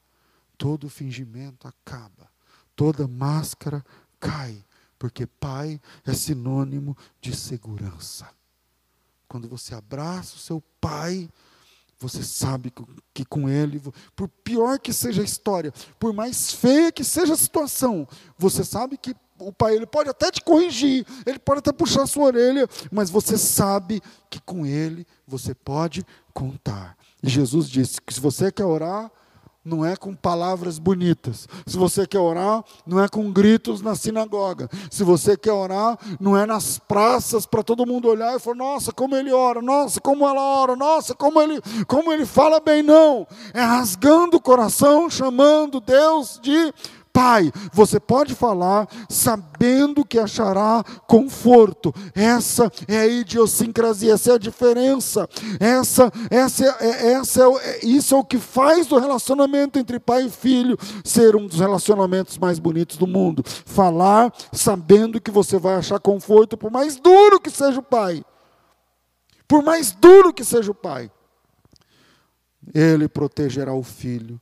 todo 0.58 0.90
fingimento 0.90 1.66
acaba, 1.66 2.30
toda 2.76 3.08
máscara 3.08 3.84
cai, 4.20 4.66
porque 5.00 5.26
Pai 5.26 5.80
é 6.06 6.14
sinônimo 6.14 6.96
de 7.22 7.34
segurança. 7.34 8.30
Quando 9.30 9.48
você 9.48 9.74
abraça 9.74 10.36
o 10.36 10.40
seu 10.40 10.62
Pai, 10.82 11.30
você 12.00 12.24
sabe 12.24 12.74
que 13.14 13.26
com 13.26 13.50
Ele, 13.50 13.82
por 14.16 14.28
pior 14.28 14.80
que 14.80 14.92
seja 14.92 15.22
a 15.22 15.26
história, 15.26 15.74
por 16.00 16.14
mais 16.14 16.52
feia 16.52 16.92
que 16.92 17.04
seja 17.04 17.34
a 17.34 17.38
situação, 17.38 18.08
você 18.38 18.64
sabe 18.64 18.98
que 18.98 19.16
o 19.40 19.52
pai 19.52 19.76
ele 19.76 19.86
pode 19.86 20.10
até 20.10 20.32
te 20.32 20.42
corrigir, 20.42 21.06
ele 21.26 21.40
pode 21.40 21.60
até 21.60 21.72
puxar 21.72 22.04
a 22.04 22.08
sua 22.08 22.26
orelha, 22.26 22.68
mas 22.92 23.10
você 23.10 23.38
sabe 23.38 24.02
que 24.30 24.40
com 24.40 24.66
ele 24.66 25.06
você 25.28 25.54
pode 25.54 26.06
contar. 26.34 26.98
E 27.22 27.30
Jesus 27.30 27.70
disse 27.70 28.02
que 28.02 28.14
se 28.14 28.20
você 28.20 28.52
quer 28.52 28.66
orar, 28.66 29.12
não 29.66 29.84
é 29.84 29.96
com 29.96 30.14
palavras 30.14 30.78
bonitas. 30.78 31.48
Se 31.66 31.76
você 31.76 32.06
quer 32.06 32.20
orar, 32.20 32.64
não 32.86 33.04
é 33.04 33.08
com 33.08 33.32
gritos 33.32 33.82
na 33.82 33.96
sinagoga. 33.96 34.70
Se 34.92 35.04
você 35.04 35.36
quer 35.36 35.54
orar, 35.54 35.98
não 36.20 36.38
é 36.38 36.46
nas 36.46 36.78
praças 36.78 37.48
para 37.48 37.64
todo 37.64 37.86
mundo 37.86 38.08
olhar 38.08 38.36
e 38.36 38.40
falar: 38.40 38.58
"Nossa, 38.58 38.92
como 38.92 39.16
ele 39.16 39.34
ora, 39.34 39.62
nossa, 39.62 40.00
como 40.00 40.28
ela 40.28 40.42
ora, 40.42 40.76
nossa, 40.76 41.16
como 41.16 41.42
ele, 41.42 41.60
como 41.88 42.14
ele 42.14 42.26
fala 42.26 42.60
bem 42.60 42.84
não". 42.84 43.26
É 43.54 43.62
rasgando 43.62 44.38
o 44.38 44.42
coração, 44.42 45.10
chamando 45.10 45.82
Deus 45.82 46.40
de 46.42 46.72
Pai, 47.16 47.50
você 47.72 47.98
pode 47.98 48.36
falar 48.36 48.90
sabendo 49.08 50.04
que 50.04 50.20
achará 50.20 50.84
conforto. 51.08 51.94
Essa 52.14 52.70
é 52.90 52.98
a 52.98 53.08
idiosincrasia, 53.08 54.16
essa 54.16 54.32
é 54.32 54.36
a 54.36 54.38
diferença. 54.38 55.26
Essa, 55.58 56.12
essa, 56.30 56.66
é, 56.82 57.14
essa 57.14 57.42
é, 57.42 57.86
isso 57.86 58.14
é 58.14 58.18
o 58.18 58.24
que 58.24 58.38
faz 58.38 58.88
do 58.88 59.00
relacionamento 59.00 59.80
entre 59.80 59.98
pai 59.98 60.26
e 60.26 60.30
filho 60.30 60.78
ser 61.06 61.38
um 61.38 61.48
dos 61.48 61.62
relacionamentos 61.62 62.38
mais 62.38 62.60
bonitos 62.60 62.98
do 62.98 63.08
mundo. 63.08 63.42
Falar 63.66 64.34
sabendo 64.52 65.22
que 65.22 65.32
você 65.32 65.58
vai 65.58 65.76
achar 65.76 66.02
conforto, 66.02 66.58
por 66.58 66.70
mais 66.70 66.98
duro 66.98 67.40
que 67.40 67.50
seja 67.50 67.80
o 67.80 67.84
pai. 67.84 68.26
Por 69.48 69.64
mais 69.64 69.94
duro 69.94 70.34
que 70.34 70.44
seja 70.44 70.70
o 70.70 70.76
pai, 70.76 71.10
ele 72.74 73.08
protegerá 73.08 73.74
o 73.74 73.84
filho 73.84 74.38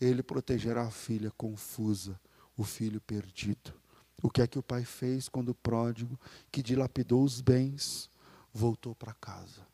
ele 0.00 0.22
protegerá 0.22 0.86
a 0.86 0.90
filha 0.90 1.30
confusa, 1.30 2.20
o 2.56 2.64
filho 2.64 3.00
perdido. 3.00 3.72
O 4.22 4.30
que 4.30 4.40
é 4.40 4.46
que 4.46 4.58
o 4.58 4.62
pai 4.62 4.84
fez 4.84 5.28
quando 5.28 5.50
o 5.50 5.54
pródigo, 5.54 6.18
que 6.50 6.62
dilapidou 6.62 7.22
os 7.22 7.40
bens, 7.40 8.10
voltou 8.52 8.94
para 8.94 9.14
casa? 9.14 9.66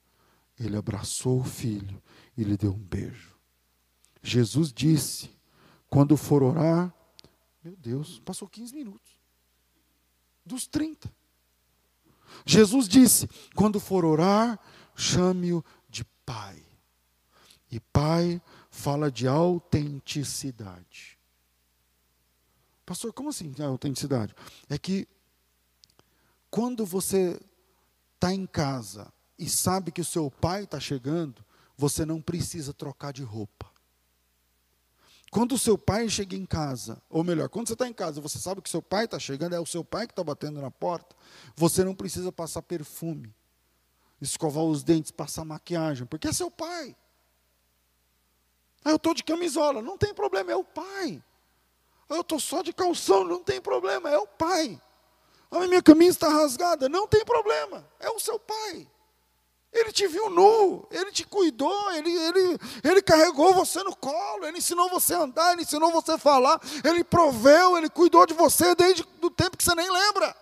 Ele 0.59 0.77
abraçou 0.77 1.41
o 1.41 1.45
filho 1.45 2.03
e 2.37 2.45
lhe 2.45 2.57
deu 2.57 2.73
um 2.73 2.79
beijo. 2.79 3.37
Jesus 4.23 4.73
disse: 4.73 5.31
quando 5.89 6.17
for 6.17 6.43
orar, 6.43 6.93
meu 7.63 7.77
Deus, 7.77 8.19
passou 8.21 8.49
15 8.49 8.75
minutos. 8.75 9.13
Dos 10.45 10.67
30. 10.67 11.13
Jesus 12.45 12.89
disse: 12.89 13.29
quando 13.55 13.79
for 13.79 14.05
orar, 14.05 14.59
chame-o 14.95 15.65
de 15.89 16.05
Pai. 16.25 16.63
E 17.71 17.81
Pai 17.81 18.41
fala 18.73 19.13
de 19.13 19.29
autenticidade. 19.29 21.19
Pastor, 22.87 23.13
como 23.13 23.29
assim 23.29 23.55
autenticidade? 23.63 24.35
É 24.69 24.79
que 24.79 25.07
quando 26.51 26.85
você 26.85 27.39
está 28.15 28.33
em 28.33 28.47
casa 28.47 29.13
e 29.39 29.49
sabe 29.49 29.93
que 29.93 30.01
o 30.01 30.05
seu 30.05 30.31
pai 30.31 30.65
está 30.65 30.81
chegando, 30.81 31.45
você 31.77 32.05
não 32.07 32.21
precisa 32.21 32.73
trocar 32.73 33.13
de 33.13 33.23
roupa. 33.23 33.71
Quando 35.31 35.53
o 35.53 35.59
seu 35.59 35.77
pai 35.77 36.09
chega 36.09 36.35
em 36.35 36.47
casa, 36.47 37.01
ou 37.09 37.23
melhor, 37.23 37.49
quando 37.51 37.69
você 37.69 37.75
está 37.75 37.87
em 37.87 37.93
casa, 37.93 38.21
você 38.23 38.39
sabe 38.39 38.63
que 38.63 38.71
seu 38.71 38.83
pai 38.83 39.05
está 39.05 39.19
chegando, 39.19 39.55
é 39.55 39.61
o 39.61 39.67
seu 39.67 39.85
pai 39.85 40.07
que 40.07 40.13
está 40.13 40.25
batendo 40.25 40.61
na 40.61 40.71
porta, 40.71 41.15
você 41.55 41.85
não 41.85 41.95
precisa 41.95 42.33
passar 42.33 42.63
perfume, 42.63 43.35
escovar 44.21 44.65
os 44.65 44.83
dentes, 44.83 45.11
passar 45.11 45.45
maquiagem, 45.45 46.07
porque 46.07 46.29
é 46.29 46.33
seu 46.33 46.51
pai. 46.51 46.97
Ah, 48.85 48.91
eu 48.91 48.97
estou 48.97 49.15
de 49.15 49.23
camisola, 49.23 49.81
não 49.81 49.97
tem 49.97 50.13
problema, 50.13 50.53
é 50.53 50.57
o 50.57 50.65
pai. 50.65 51.23
Ah, 52.09 52.17
eu 52.17 52.21
estou 52.21 52.41
só 52.41 52.63
de 52.63 52.73
calção, 52.73 53.25
não 53.25 53.43
tem 53.43 53.61
problema, 53.61 54.11
é 54.11 54.19
o 54.19 54.27
pai. 54.27 54.81
Ah, 55.51 55.67
minha 55.67 55.83
camisa 55.83 56.17
está 56.17 56.29
rasgada, 56.29 56.89
não 56.89 57.07
tem 57.07 57.25
problema, 57.25 57.87
é 58.01 58.11
o 58.11 58.19
seu 58.19 58.39
pai. 58.39 58.89
Ele 59.73 59.91
te 59.91 60.07
viu 60.07 60.29
nu, 60.29 60.87
ele 60.91 61.11
te 61.11 61.25
cuidou, 61.25 61.91
ele, 61.93 62.11
ele, 62.11 62.59
ele 62.85 63.01
carregou 63.01 63.55
você 63.55 63.83
no 63.83 63.97
colo, 63.97 64.45
ele 64.45 64.59
ensinou 64.59 64.91
você 64.91 65.15
a 65.15 65.21
andar, 65.21 65.53
ele 65.53 65.63
ensinou 65.63 65.91
você 65.91 66.13
a 66.13 66.19
falar, 66.19 66.61
ele 66.85 67.03
proveu, 67.03 67.79
ele 67.79 67.89
cuidou 67.89 68.27
de 68.27 68.35
você 68.35 68.75
desde 68.75 69.03
o 69.23 69.31
tempo 69.31 69.57
que 69.57 69.65
você 69.65 69.75
nem 69.75 69.91
lembra. 69.91 70.37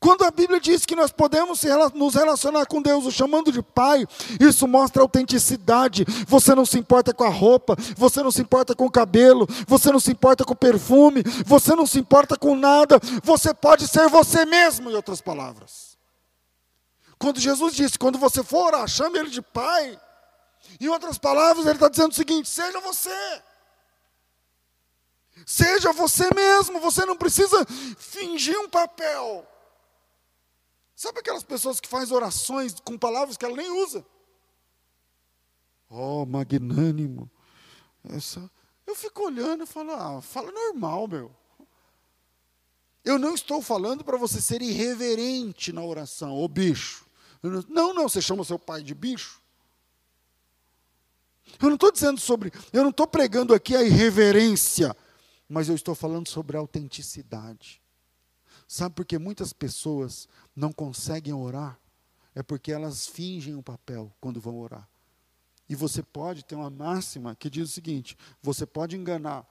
Quando 0.00 0.24
a 0.24 0.30
Bíblia 0.30 0.58
diz 0.58 0.86
que 0.86 0.96
nós 0.96 1.12
podemos 1.12 1.62
nos 1.92 2.14
relacionar 2.14 2.64
com 2.64 2.80
Deus, 2.80 3.04
o 3.04 3.12
chamando 3.12 3.52
de 3.52 3.62
Pai, 3.62 4.06
isso 4.40 4.66
mostra 4.66 5.02
autenticidade. 5.02 6.06
Você 6.26 6.54
não 6.54 6.64
se 6.64 6.78
importa 6.78 7.12
com 7.12 7.22
a 7.22 7.28
roupa, 7.28 7.76
você 7.98 8.22
não 8.22 8.30
se 8.30 8.40
importa 8.40 8.74
com 8.74 8.86
o 8.86 8.90
cabelo, 8.90 9.46
você 9.68 9.92
não 9.92 10.00
se 10.00 10.10
importa 10.10 10.42
com 10.42 10.54
o 10.54 10.56
perfume, 10.56 11.22
você 11.44 11.74
não 11.74 11.86
se 11.86 11.98
importa 11.98 12.34
com 12.34 12.56
nada, 12.56 12.98
você 13.22 13.52
pode 13.52 13.86
ser 13.86 14.08
você 14.08 14.46
mesmo, 14.46 14.90
em 14.90 14.94
outras 14.94 15.20
palavras. 15.20 15.98
Quando 17.18 17.38
Jesus 17.38 17.74
disse: 17.74 17.98
quando 17.98 18.18
você 18.18 18.42
for 18.42 18.68
orar, 18.68 18.88
chame 18.88 19.18
Ele 19.18 19.28
de 19.28 19.42
Pai, 19.42 20.00
em 20.80 20.88
outras 20.88 21.18
palavras, 21.18 21.66
Ele 21.66 21.74
está 21.74 21.90
dizendo 21.90 22.12
o 22.12 22.14
seguinte: 22.14 22.48
seja 22.48 22.80
você. 22.80 23.42
Seja 25.44 25.92
você 25.92 26.32
mesmo, 26.34 26.80
você 26.80 27.04
não 27.04 27.16
precisa 27.16 27.66
fingir 27.98 28.58
um 28.58 28.68
papel. 28.68 29.46
Sabe 31.00 31.20
aquelas 31.20 31.42
pessoas 31.42 31.80
que 31.80 31.88
fazem 31.88 32.14
orações 32.14 32.78
com 32.78 32.98
palavras 32.98 33.38
que 33.38 33.44
ela 33.46 33.56
nem 33.56 33.70
usa? 33.70 34.04
Oh, 35.88 36.26
magnânimo. 36.26 37.30
Essa, 38.04 38.50
eu 38.86 38.94
fico 38.94 39.24
olhando 39.24 39.64
e 39.64 39.66
falo, 39.66 39.92
ah, 39.92 40.20
fala 40.20 40.52
normal, 40.52 41.08
meu. 41.08 41.34
Eu 43.02 43.18
não 43.18 43.34
estou 43.34 43.62
falando 43.62 44.04
para 44.04 44.18
você 44.18 44.42
ser 44.42 44.60
irreverente 44.60 45.72
na 45.72 45.82
oração, 45.82 46.36
ô 46.36 46.46
bicho. 46.46 47.06
Não, 47.42 47.94
não, 47.94 48.06
você 48.06 48.20
chama 48.20 48.44
seu 48.44 48.58
pai 48.58 48.82
de 48.82 48.94
bicho. 48.94 49.40
Eu 51.62 51.68
não 51.68 51.76
estou 51.76 51.90
dizendo 51.90 52.20
sobre, 52.20 52.52
eu 52.74 52.82
não 52.82 52.90
estou 52.90 53.06
pregando 53.06 53.54
aqui 53.54 53.74
a 53.74 53.82
irreverência, 53.82 54.94
mas 55.48 55.66
eu 55.66 55.74
estou 55.74 55.94
falando 55.94 56.28
sobre 56.28 56.58
a 56.58 56.60
autenticidade. 56.60 57.80
Sabe 58.72 58.94
por 58.94 59.04
que 59.04 59.18
muitas 59.18 59.52
pessoas 59.52 60.28
não 60.54 60.72
conseguem 60.72 61.34
orar? 61.34 61.76
É 62.32 62.40
porque 62.40 62.70
elas 62.70 63.04
fingem 63.04 63.56
o 63.56 63.62
papel 63.64 64.14
quando 64.20 64.40
vão 64.40 64.60
orar. 64.60 64.88
E 65.68 65.74
você 65.74 66.04
pode 66.04 66.44
ter 66.44 66.54
uma 66.54 66.70
máxima 66.70 67.34
que 67.34 67.50
diz 67.50 67.68
o 67.68 67.72
seguinte: 67.72 68.16
você 68.40 68.64
pode 68.64 68.94
enganar 68.94 69.44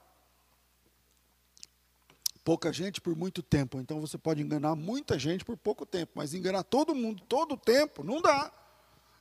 pouca 2.46 2.72
gente 2.72 3.02
por 3.02 3.14
muito 3.14 3.44
tempo, 3.44 3.82
então 3.82 4.00
você 4.00 4.18
pode 4.18 4.42
enganar 4.42 4.74
muita 4.78 5.20
gente 5.20 5.44
por 5.44 5.58
pouco 5.58 5.86
tempo, 5.86 6.14
mas 6.16 6.34
enganar 6.34 6.64
todo 6.64 6.96
mundo 6.96 7.22
todo 7.28 7.56
o 7.56 7.58
tempo 7.58 8.06
não 8.06 8.22
dá. 8.22 8.50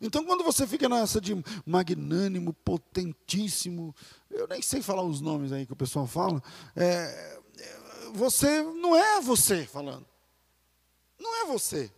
Então, 0.00 0.24
quando 0.24 0.44
você 0.44 0.64
fica 0.64 0.88
nessa 0.88 1.20
de 1.20 1.34
magnânimo, 1.66 2.52
potentíssimo, 2.52 3.92
eu 4.30 4.46
nem 4.46 4.62
sei 4.62 4.80
falar 4.80 5.02
os 5.02 5.20
nomes 5.20 5.50
aí 5.50 5.66
que 5.66 5.72
o 5.72 5.76
pessoal 5.76 6.06
fala, 6.06 6.40
é, 6.76 7.40
você 8.12 8.62
não 8.62 8.96
é 8.96 9.20
você 9.20 9.66
falando. 9.66 10.06
Não 11.18 11.42
é 11.42 11.46
você. 11.46 11.92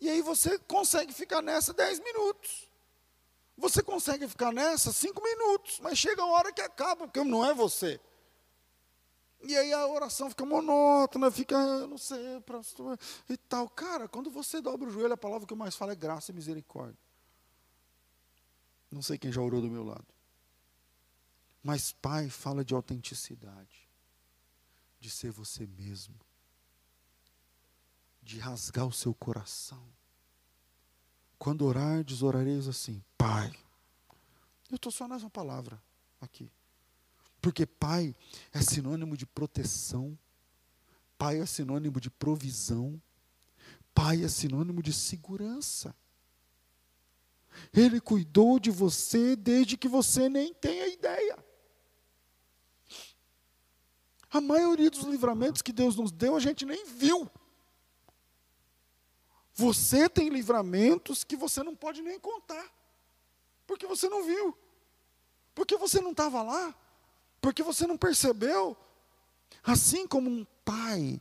E 0.00 0.08
aí 0.08 0.22
você 0.22 0.58
consegue 0.60 1.12
ficar 1.12 1.42
nessa 1.42 1.72
10 1.72 2.00
minutos. 2.00 2.68
Você 3.56 3.82
consegue 3.82 4.28
ficar 4.28 4.52
nessa 4.52 4.92
5 4.92 5.20
minutos, 5.22 5.80
mas 5.80 5.98
chega 5.98 6.22
a 6.22 6.26
hora 6.26 6.52
que 6.52 6.60
acaba, 6.60 7.06
porque 7.06 7.22
não 7.24 7.44
é 7.44 7.52
você. 7.52 8.00
E 9.42 9.56
aí 9.56 9.72
a 9.72 9.86
oração 9.86 10.30
fica 10.30 10.44
monótona, 10.44 11.30
fica, 11.30 11.86
não 11.86 11.98
sei, 11.98 12.40
pastor, 12.40 12.98
e 13.28 13.36
tal. 13.36 13.68
Cara, 13.68 14.08
quando 14.08 14.30
você 14.30 14.60
dobra 14.60 14.88
o 14.88 14.92
joelho, 14.92 15.14
a 15.14 15.16
palavra 15.16 15.46
que 15.46 15.52
eu 15.52 15.56
mais 15.56 15.74
falo 15.74 15.92
é 15.92 15.96
graça 15.96 16.30
e 16.30 16.34
misericórdia. 16.34 16.98
Não 18.90 19.02
sei 19.02 19.18
quem 19.18 19.30
já 19.30 19.40
orou 19.40 19.60
do 19.60 19.70
meu 19.70 19.84
lado. 19.84 20.06
Mas 21.62 21.92
Pai 21.92 22.30
fala 22.30 22.64
de 22.64 22.74
autenticidade 22.74 23.87
de 25.00 25.10
ser 25.10 25.30
você 25.30 25.66
mesmo, 25.66 26.14
de 28.22 28.38
rasgar 28.38 28.86
o 28.86 28.92
seu 28.92 29.14
coração. 29.14 29.82
Quando 31.38 31.64
orardes, 31.64 32.22
orareis 32.22 32.66
assim, 32.66 33.02
Pai. 33.16 33.52
Eu 34.70 34.76
estou 34.76 34.92
só 34.92 35.08
nessa 35.08 35.30
palavra 35.30 35.80
aqui. 36.20 36.50
Porque 37.40 37.64
pai 37.64 38.14
é 38.52 38.60
sinônimo 38.60 39.16
de 39.16 39.24
proteção, 39.24 40.18
pai 41.16 41.40
é 41.40 41.46
sinônimo 41.46 42.00
de 42.00 42.10
provisão, 42.10 43.00
pai 43.94 44.24
é 44.24 44.28
sinônimo 44.28 44.82
de 44.82 44.92
segurança. 44.92 45.94
Ele 47.72 48.00
cuidou 48.00 48.58
de 48.58 48.70
você 48.70 49.34
desde 49.34 49.76
que 49.76 49.88
você 49.88 50.28
nem 50.28 50.52
tem 50.54 50.82
a 50.82 50.88
ideia. 50.88 51.37
A 54.30 54.40
maioria 54.40 54.90
dos 54.90 55.04
livramentos 55.04 55.62
que 55.62 55.72
Deus 55.72 55.96
nos 55.96 56.12
deu, 56.12 56.36
a 56.36 56.40
gente 56.40 56.66
nem 56.66 56.84
viu. 56.84 57.30
Você 59.54 60.08
tem 60.08 60.28
livramentos 60.28 61.24
que 61.24 61.34
você 61.36 61.62
não 61.62 61.74
pode 61.74 62.00
nem 62.00 62.18
contar, 62.20 62.64
porque 63.66 63.86
você 63.86 64.08
não 64.08 64.24
viu, 64.24 64.56
porque 65.52 65.76
você 65.76 66.00
não 66.00 66.12
estava 66.12 66.42
lá, 66.42 66.72
porque 67.40 67.62
você 67.62 67.86
não 67.86 67.96
percebeu. 67.96 68.76
Assim 69.64 70.06
como 70.06 70.30
um 70.30 70.46
pai 70.64 71.20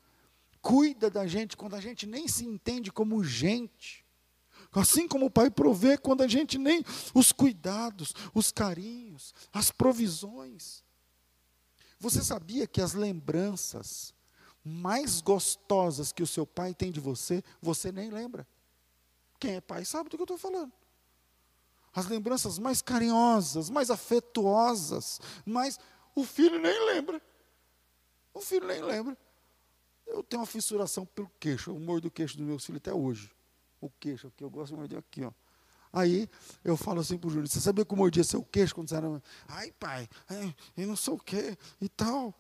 cuida 0.62 1.10
da 1.10 1.26
gente 1.26 1.58
quando 1.58 1.76
a 1.76 1.82
gente 1.82 2.06
nem 2.06 2.28
se 2.28 2.46
entende 2.46 2.92
como 2.92 3.24
gente, 3.24 4.06
assim 4.72 5.08
como 5.08 5.26
o 5.26 5.32
pai 5.32 5.50
provê 5.50 5.98
quando 5.98 6.22
a 6.22 6.28
gente 6.28 6.58
nem 6.58 6.84
os 7.16 7.32
cuidados, 7.32 8.14
os 8.34 8.52
carinhos, 8.52 9.34
as 9.52 9.72
provisões. 9.72 10.84
Você 12.00 12.24
sabia 12.24 12.68
que 12.68 12.82
as 12.82 12.94
lembranças 12.94 14.14
mais 14.64 15.22
gostosas 15.22 16.12
que 16.12 16.22
o 16.22 16.28
seu 16.28 16.46
pai 16.46 16.74
tem 16.74 16.92
de 16.92 17.00
você, 17.00 17.44
você 17.62 17.92
nem 17.92 18.10
lembra? 18.10 18.46
Quem 19.40 19.56
é 19.56 19.62
pai 19.62 19.86
sabe 19.86 20.10
do 20.10 20.18
que 20.18 20.22
eu 20.22 20.26
estou 20.26 20.38
falando. 20.38 20.72
As 21.94 22.06
lembranças 22.08 22.60
mais 22.60 22.82
carinhosas, 22.82 23.70
mais 23.70 23.90
afetuosas, 23.90 25.20
mais. 25.46 25.80
O 26.14 26.24
filho 26.24 26.60
nem 26.60 26.86
lembra. 26.86 27.22
O 28.34 28.42
filho 28.42 28.68
nem 28.68 28.82
lembra. 28.82 29.18
Eu 30.06 30.22
tenho 30.24 30.42
uma 30.42 30.46
fissuração 30.46 31.06
pelo 31.06 31.32
queixo, 31.40 31.72
eu 31.72 31.80
mordo 31.80 32.08
o 32.08 32.12
queixo 32.12 32.38
dos 32.38 32.46
meus 32.46 32.66
filhos 32.66 32.78
até 32.78 32.94
hoje. 32.94 33.32
O 33.82 33.90
queixo, 33.90 34.32
que 34.36 34.44
eu 34.44 34.50
gosto 34.50 34.74
de 34.74 34.78
morder 34.78 35.00
aqui, 35.00 35.24
ó. 35.24 35.32
Aí 35.98 36.30
eu 36.64 36.78
falo 36.78 37.00
assim 37.00 37.18
para 37.18 37.28
o 37.28 37.32
Júnior: 37.32 37.48
Você 37.48 37.60
sabia 37.60 37.84
eu 37.90 37.98
mordia 37.98 38.24
seu 38.24 38.44
queixo 38.44 38.76
quando 38.76 38.90
você 38.90 38.96
era. 38.96 39.22
Ai, 39.48 39.74
pai, 39.80 40.08
eu 40.78 40.88
não 40.88 40.96
sei 40.96 41.14
o 41.14 41.18
quê 41.18 41.58
e 41.82 41.90
tal. 41.90 42.34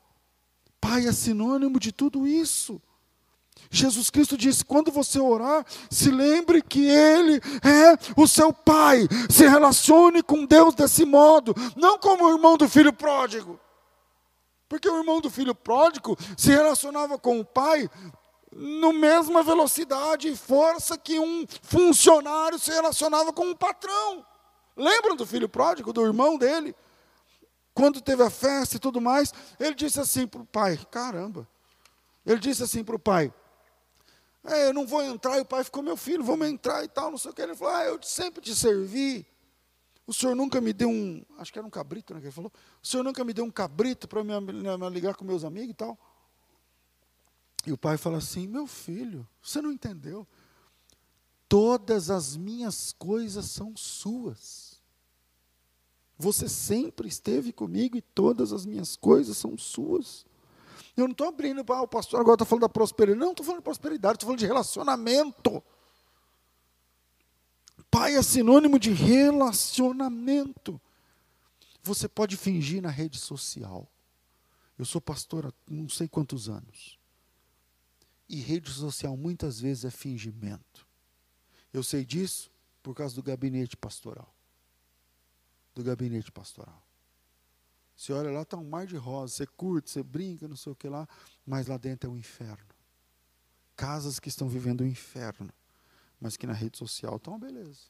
Pai 0.80 1.08
é 1.08 1.12
sinônimo 1.12 1.80
de 1.80 1.91
tudo 1.91 2.28
isso. 2.28 2.80
Jesus 3.72 4.12
Cristo 4.12 4.38
disse: 4.38 4.63
quando 4.63 4.91
você 4.91 5.20
orar, 5.20 5.65
se 5.89 6.12
lembre 6.12 6.62
que 6.62 6.86
Ele 6.86 7.41
é 7.63 7.98
o 8.15 8.28
seu 8.28 8.54
Pai. 8.54 9.08
Se 9.28 9.48
relacione 9.48 10.22
com 10.22 10.46
Deus 10.46 10.76
desse 10.76 11.04
modo, 11.04 11.56
não 11.76 11.98
como 11.98 12.26
o 12.26 12.32
irmão 12.32 12.58
do 12.58 12.70
filho 12.70 12.93
pródigo. 12.93 13.60
Porque 14.70 14.88
o 14.88 15.00
irmão 15.00 15.20
do 15.20 15.32
filho 15.32 15.56
pródigo 15.56 16.15
se 16.38 16.50
relacionava 16.52 17.17
com 17.17 17.39
o 17.39 17.46
pai 17.46 17.89
no 18.52 18.94
mesma 18.94 19.44
velocidade 19.44 20.30
e 20.30 20.36
força 20.36 20.98
que 20.98 21.20
um 21.20 21.46
funcionário 21.62 22.58
se 22.58 22.72
relacionava 22.72 23.34
com 23.34 23.46
um 23.46 23.56
patrão. 23.56 24.26
Lembram 24.76 25.16
do 25.16 25.26
filho 25.26 25.50
pródigo, 25.50 25.92
do 25.92 26.06
irmão 26.06 26.38
dele? 26.38 26.76
Quando 27.74 28.02
teve 28.02 28.24
a 28.24 28.30
festa 28.30 28.78
e 28.78 28.80
tudo 28.80 29.00
mais, 29.00 29.34
ele 29.60 29.76
disse 29.76 30.00
assim 30.00 30.26
para 30.26 30.42
o 30.42 30.46
pai: 30.46 30.80
caramba. 30.90 31.48
Ele 32.26 32.40
disse 32.40 32.64
assim 32.64 32.84
para 32.84 32.96
o 32.96 33.00
pai: 33.00 33.32
é, 34.44 34.68
eu 34.68 34.74
não 34.74 34.88
vou 34.88 35.04
entrar. 35.04 35.38
E 35.38 35.42
o 35.42 35.46
pai 35.46 35.64
ficou: 35.64 35.84
meu 35.84 35.98
filho, 35.98 36.24
vamos 36.24 36.48
entrar 36.48 36.84
e 36.84 36.88
tal, 36.88 37.12
não 37.12 37.18
sei 37.18 37.32
o 37.32 37.34
que. 37.34 37.42
Ele 37.42 37.56
falou: 37.56 37.74
ah, 37.74 37.84
eu 37.84 38.00
sempre 38.02 38.42
te 38.42 38.56
servi. 38.56 39.26
O 40.08 40.14
senhor 40.14 40.36
nunca 40.36 40.62
me 40.62 40.72
deu 40.72 40.90
um. 40.90 41.24
Acho 41.38 41.52
que 41.52 41.60
era 41.60 41.68
um 41.68 41.72
cabrito, 41.72 42.14
né? 42.14 42.20
Que 42.20 42.28
ele 42.28 42.34
falou: 42.34 42.52
o 42.82 42.88
senhor 42.88 43.04
nunca 43.04 43.24
me 43.24 43.34
deu 43.34 43.44
um 43.44 43.52
cabrito 43.52 44.08
para 44.08 44.24
me, 44.24 44.40
me 44.40 44.90
ligar 44.90 45.16
com 45.16 45.26
meus 45.26 45.44
amigos 45.44 45.72
e 45.72 45.74
tal. 45.74 45.98
E 47.67 47.71
o 47.73 47.77
pai 47.77 47.97
fala 47.97 48.17
assim: 48.17 48.47
Meu 48.47 48.65
filho, 48.65 49.27
você 49.41 49.62
não 49.62 49.71
entendeu? 49.71 50.25
Todas 51.49 52.10
as 52.10 52.38
minhas 52.38 52.93
coisas 52.93 53.45
são 53.45 53.75
suas. 53.75 54.82
Você 56.17 56.47
sempre 56.47 57.08
esteve 57.08 57.51
comigo 57.51 57.97
e 57.97 58.01
todas 58.01 58.51
as 58.51 58.65
minhas 58.65 58.95
coisas 58.95 59.38
são 59.38 59.58
suas. 59.58 60.25
Eu 60.95 61.06
não 61.06 61.12
estou 61.12 61.27
abrindo 61.27 61.63
para 61.63 61.82
o 61.82 61.88
pastor 61.88 62.19
agora 62.19 62.36
está 62.36 62.45
falando 62.45 62.62
da 62.62 62.69
prosperidade. 62.69 63.19
Não, 63.19 63.32
estou 63.32 63.45
falando 63.45 63.60
de 63.60 63.65
prosperidade, 63.65 64.15
estou 64.15 64.27
falando 64.27 64.39
de 64.39 64.47
relacionamento. 64.47 65.63
Pai 67.91 68.15
é 68.15 68.21
sinônimo 68.23 68.80
de 68.80 68.91
relacionamento. 68.91 70.82
Você 71.84 72.08
pode 72.08 72.36
fingir 72.36 72.82
na 72.82 72.89
rede 72.89 73.19
social. 73.19 73.88
Eu 74.80 74.86
sou 74.86 75.01
pastor 75.01 75.47
há 75.47 75.53
não 75.69 75.89
sei 75.89 76.08
quantos 76.08 76.49
anos. 76.49 76.97
E 78.30 78.42
rede 78.42 78.70
social 78.70 79.16
muitas 79.16 79.60
vezes 79.60 79.86
é 79.86 79.92
fingimento. 79.92 80.86
Eu 81.72 81.82
sei 81.82 82.04
disso 82.04 82.52
por 82.84 82.94
causa 82.94 83.16
do 83.16 83.24
gabinete 83.24 83.78
pastoral. 83.78 84.34
Do 85.74 85.84
gabinete 85.84 86.32
pastoral. 86.32 86.82
Você 87.96 88.13
olha 88.13 88.30
lá, 88.30 88.42
está 88.42 88.58
um 88.58 88.68
mar 88.68 88.86
de 88.86 88.98
rosa, 88.98 89.34
você 89.34 89.48
curte, 89.48 89.90
você 89.90 90.04
brinca, 90.04 90.48
não 90.48 90.56
sei 90.56 90.72
o 90.72 90.76
que 90.76 90.88
lá, 90.88 91.08
mas 91.46 91.68
lá 91.68 91.78
dentro 91.78 92.10
é 92.10 92.13
um 92.13 92.18
inferno. 92.18 92.68
Casas 93.76 94.20
que 94.20 94.30
estão 94.30 94.48
vivendo 94.50 94.82
um 94.82 94.88
inferno, 94.88 95.52
mas 96.20 96.36
que 96.36 96.46
na 96.46 96.54
rede 96.54 96.78
social 96.78 97.16
estão 97.16 97.40
beleza. 97.40 97.86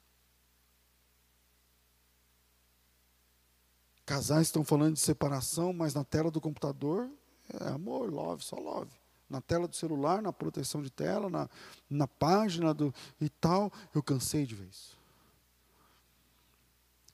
Casais 4.06 4.47
estão 4.47 4.63
falando 4.63 4.93
de 4.93 5.02
separação, 5.02 5.73
mas 5.73 5.93
na 5.93 6.04
tela 6.04 6.32
do 6.32 6.39
computador 6.39 7.12
é 7.50 7.67
amor, 7.69 8.10
love, 8.10 8.43
só 8.43 8.56
love 8.58 8.91
na 9.29 9.41
tela 9.41 9.67
do 9.67 9.75
celular, 9.75 10.21
na 10.21 10.31
proteção 10.31 10.81
de 10.81 10.89
tela, 10.89 11.29
na, 11.29 11.49
na 11.89 12.07
página 12.07 12.73
do, 12.73 12.93
e 13.19 13.29
tal. 13.29 13.71
Eu 13.93 14.01
cansei 14.01 14.45
de 14.45 14.55
ver 14.55 14.67
isso. 14.67 14.97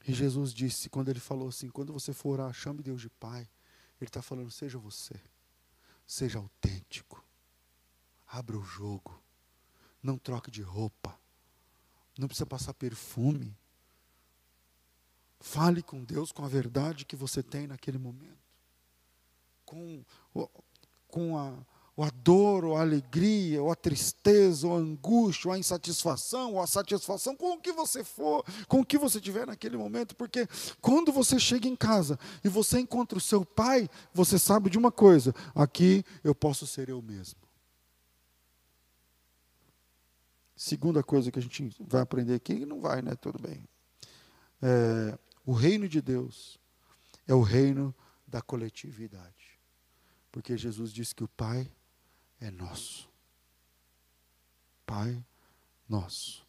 E 0.08 0.14
Jesus 0.14 0.54
disse, 0.54 0.90
quando 0.90 1.10
ele 1.10 1.20
falou 1.20 1.48
assim: 1.48 1.70
quando 1.70 1.94
você 1.94 2.14
for 2.14 2.40
orar, 2.40 2.54
chame 2.54 2.82
Deus 2.82 3.02
de 3.02 3.10
Pai. 3.10 3.50
Ele 4.00 4.10
está 4.10 4.22
falando: 4.22 4.52
seja 4.52 4.78
você, 4.78 5.16
seja 6.06 6.38
autêntico, 6.38 7.24
abra 8.28 8.58
o 8.58 8.64
jogo, 8.64 9.18
não 10.02 10.18
troque 10.18 10.52
de 10.52 10.62
roupa, 10.62 11.18
não 12.18 12.28
precisa 12.28 12.46
passar 12.46 12.74
perfume. 12.74 13.56
Fale 15.40 15.82
com 15.82 16.04
Deus 16.04 16.32
com 16.32 16.46
a 16.46 16.48
verdade 16.48 17.06
que 17.06 17.18
você 17.18 17.44
tem 17.44 17.68
naquele 17.68 17.98
momento, 17.98 18.38
com, 19.66 20.04
com 21.08 21.38
a, 21.38 21.66
ou 21.96 22.04
a 22.04 22.10
dor, 22.10 22.66
ou 22.66 22.76
a 22.76 22.82
alegria, 22.82 23.62
ou 23.62 23.72
a 23.72 23.76
tristeza, 23.76 24.68
ou 24.68 24.76
a 24.76 24.80
angústia, 24.80 25.50
ou 25.50 25.54
a 25.54 25.60
insatisfação, 25.60 26.54
ou 26.54 26.62
a 26.62 26.68
satisfação, 26.68 27.36
com 27.36 27.54
o 27.54 27.60
que 27.60 27.72
você 27.72 28.04
for, 28.04 28.44
com 28.68 28.80
o 28.80 28.86
que 28.86 28.98
você 28.98 29.22
tiver 29.22 29.46
naquele 29.46 29.78
momento, 29.78 30.16
porque 30.16 30.48
quando 30.82 31.12
você 31.12 31.40
chega 31.40 31.68
em 31.68 31.76
casa 31.76 32.18
e 32.44 32.50
você 32.50 32.80
encontra 32.80 33.18
o 33.18 33.22
seu 33.22 33.46
pai, 33.46 33.90
você 34.14 34.40
sabe 34.40 34.70
de 34.70 34.78
uma 34.78 34.92
coisa: 34.92 35.34
aqui 35.54 36.04
eu 36.24 36.34
posso 36.34 36.66
ser 36.66 36.90
eu 36.90 37.02
mesmo. 37.02 37.40
Segunda 40.56 41.04
coisa 41.04 41.32
que 41.32 41.40
a 41.40 41.42
gente 41.42 41.76
vai 41.80 42.02
aprender 42.02 42.36
aqui, 42.36 42.66
não 42.66 42.80
vai, 42.80 43.02
né? 43.02 43.16
Tudo 43.16 43.38
bem. 43.40 43.68
É, 44.62 45.18
o 45.46 45.52
reino 45.52 45.90
de 45.90 46.02
Deus 46.02 46.58
é 47.28 47.34
o 47.34 47.42
reino 47.42 47.94
da 48.26 48.42
coletividade. 48.42 49.60
Porque 50.32 50.58
Jesus 50.58 50.92
disse 50.92 51.14
que 51.14 51.24
o 51.24 51.28
Pai 51.28 51.70
é 52.44 52.52
nosso. 52.52 53.10
Pai 54.86 55.24
nosso. 55.88 56.46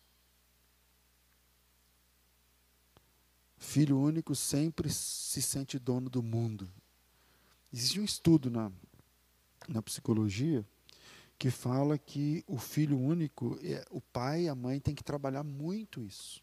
Filho 3.57 3.99
único 3.99 4.35
sempre 4.35 4.91
se 4.91 5.41
sente 5.41 5.79
dono 5.79 6.11
do 6.11 6.23
mundo. 6.23 6.69
Existe 7.73 8.01
um 8.01 8.05
estudo 8.05 8.51
na, 8.51 8.73
na 9.69 9.81
psicologia 9.81 10.67
que 11.39 11.51
fala 11.51 11.97
que 11.97 12.45
o 12.47 12.59
filho 12.59 12.99
único, 12.99 13.59
é, 13.63 13.85
o 13.91 14.01
pai 14.01 14.43
e 14.43 14.49
a 14.49 14.55
mãe 14.55 14.81
têm 14.81 14.95
que 14.95 15.05
trabalhar 15.05 15.45
muito 15.45 16.03
isso. 16.03 16.43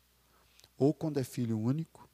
Ou 0.78 0.94
quando 0.94 1.20
é 1.20 1.24
filho 1.24 1.60
único, 1.60 2.10